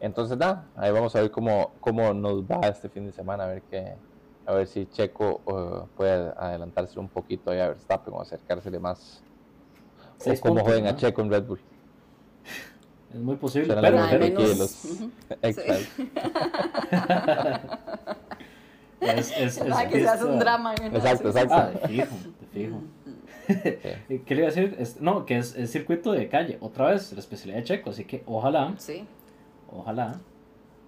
[0.00, 3.48] Entonces, nada, ahí vamos a ver cómo, cómo nos va este fin de semana, a
[3.48, 3.94] ver qué,
[4.46, 9.22] a ver si Checo eh, puede adelantarse un poquito ahí a Verstappen o acercársele más.
[10.18, 10.98] O cómo puntos, jueguen a ¿no?
[10.98, 11.60] Checo en Red Bull.
[13.12, 13.66] Es muy posible.
[13.68, 15.10] Serán Pero, pero menos- los ujú.
[15.42, 16.02] Exacto.
[19.00, 20.74] es, es, es Ay, que se hace un drama.
[20.74, 20.86] ¿no?
[20.96, 21.54] Exacto, Sí, sí, exacto.
[21.54, 22.82] Ah, de fijo, de fijo.
[24.08, 24.18] Sí.
[24.26, 24.76] ¿Qué le iba a decir?
[24.78, 26.58] Es- no, que es, es circuito de calle.
[26.60, 27.90] Otra vez, la especialidad de Checo.
[27.90, 29.04] Así que ojalá, Sí.
[29.72, 30.20] ojalá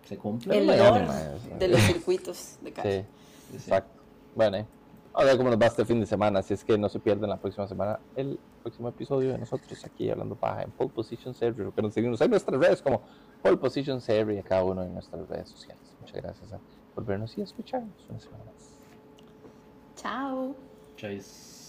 [0.05, 0.55] se cumpla.
[0.55, 1.49] El sí.
[1.59, 3.05] de los circuitos de calle.
[3.51, 4.01] Sí, exacto.
[4.35, 4.67] Bueno, eh,
[5.15, 6.43] a ver cómo nos va este fin de semana.
[6.43, 10.09] Si es que no se pierden la próxima semana el próximo episodio de nosotros aquí
[10.11, 11.57] hablando paja en Pole Position Series.
[11.57, 13.03] Recuerden seguirnos en nuestras redes como
[13.43, 15.83] Pole Position Series a cada uno de nuestras redes sociales.
[16.01, 16.61] Muchas gracias a-
[16.95, 18.71] por vernos y escucharnos una semana más.
[19.97, 20.55] Chao.
[20.97, 21.62] Chase.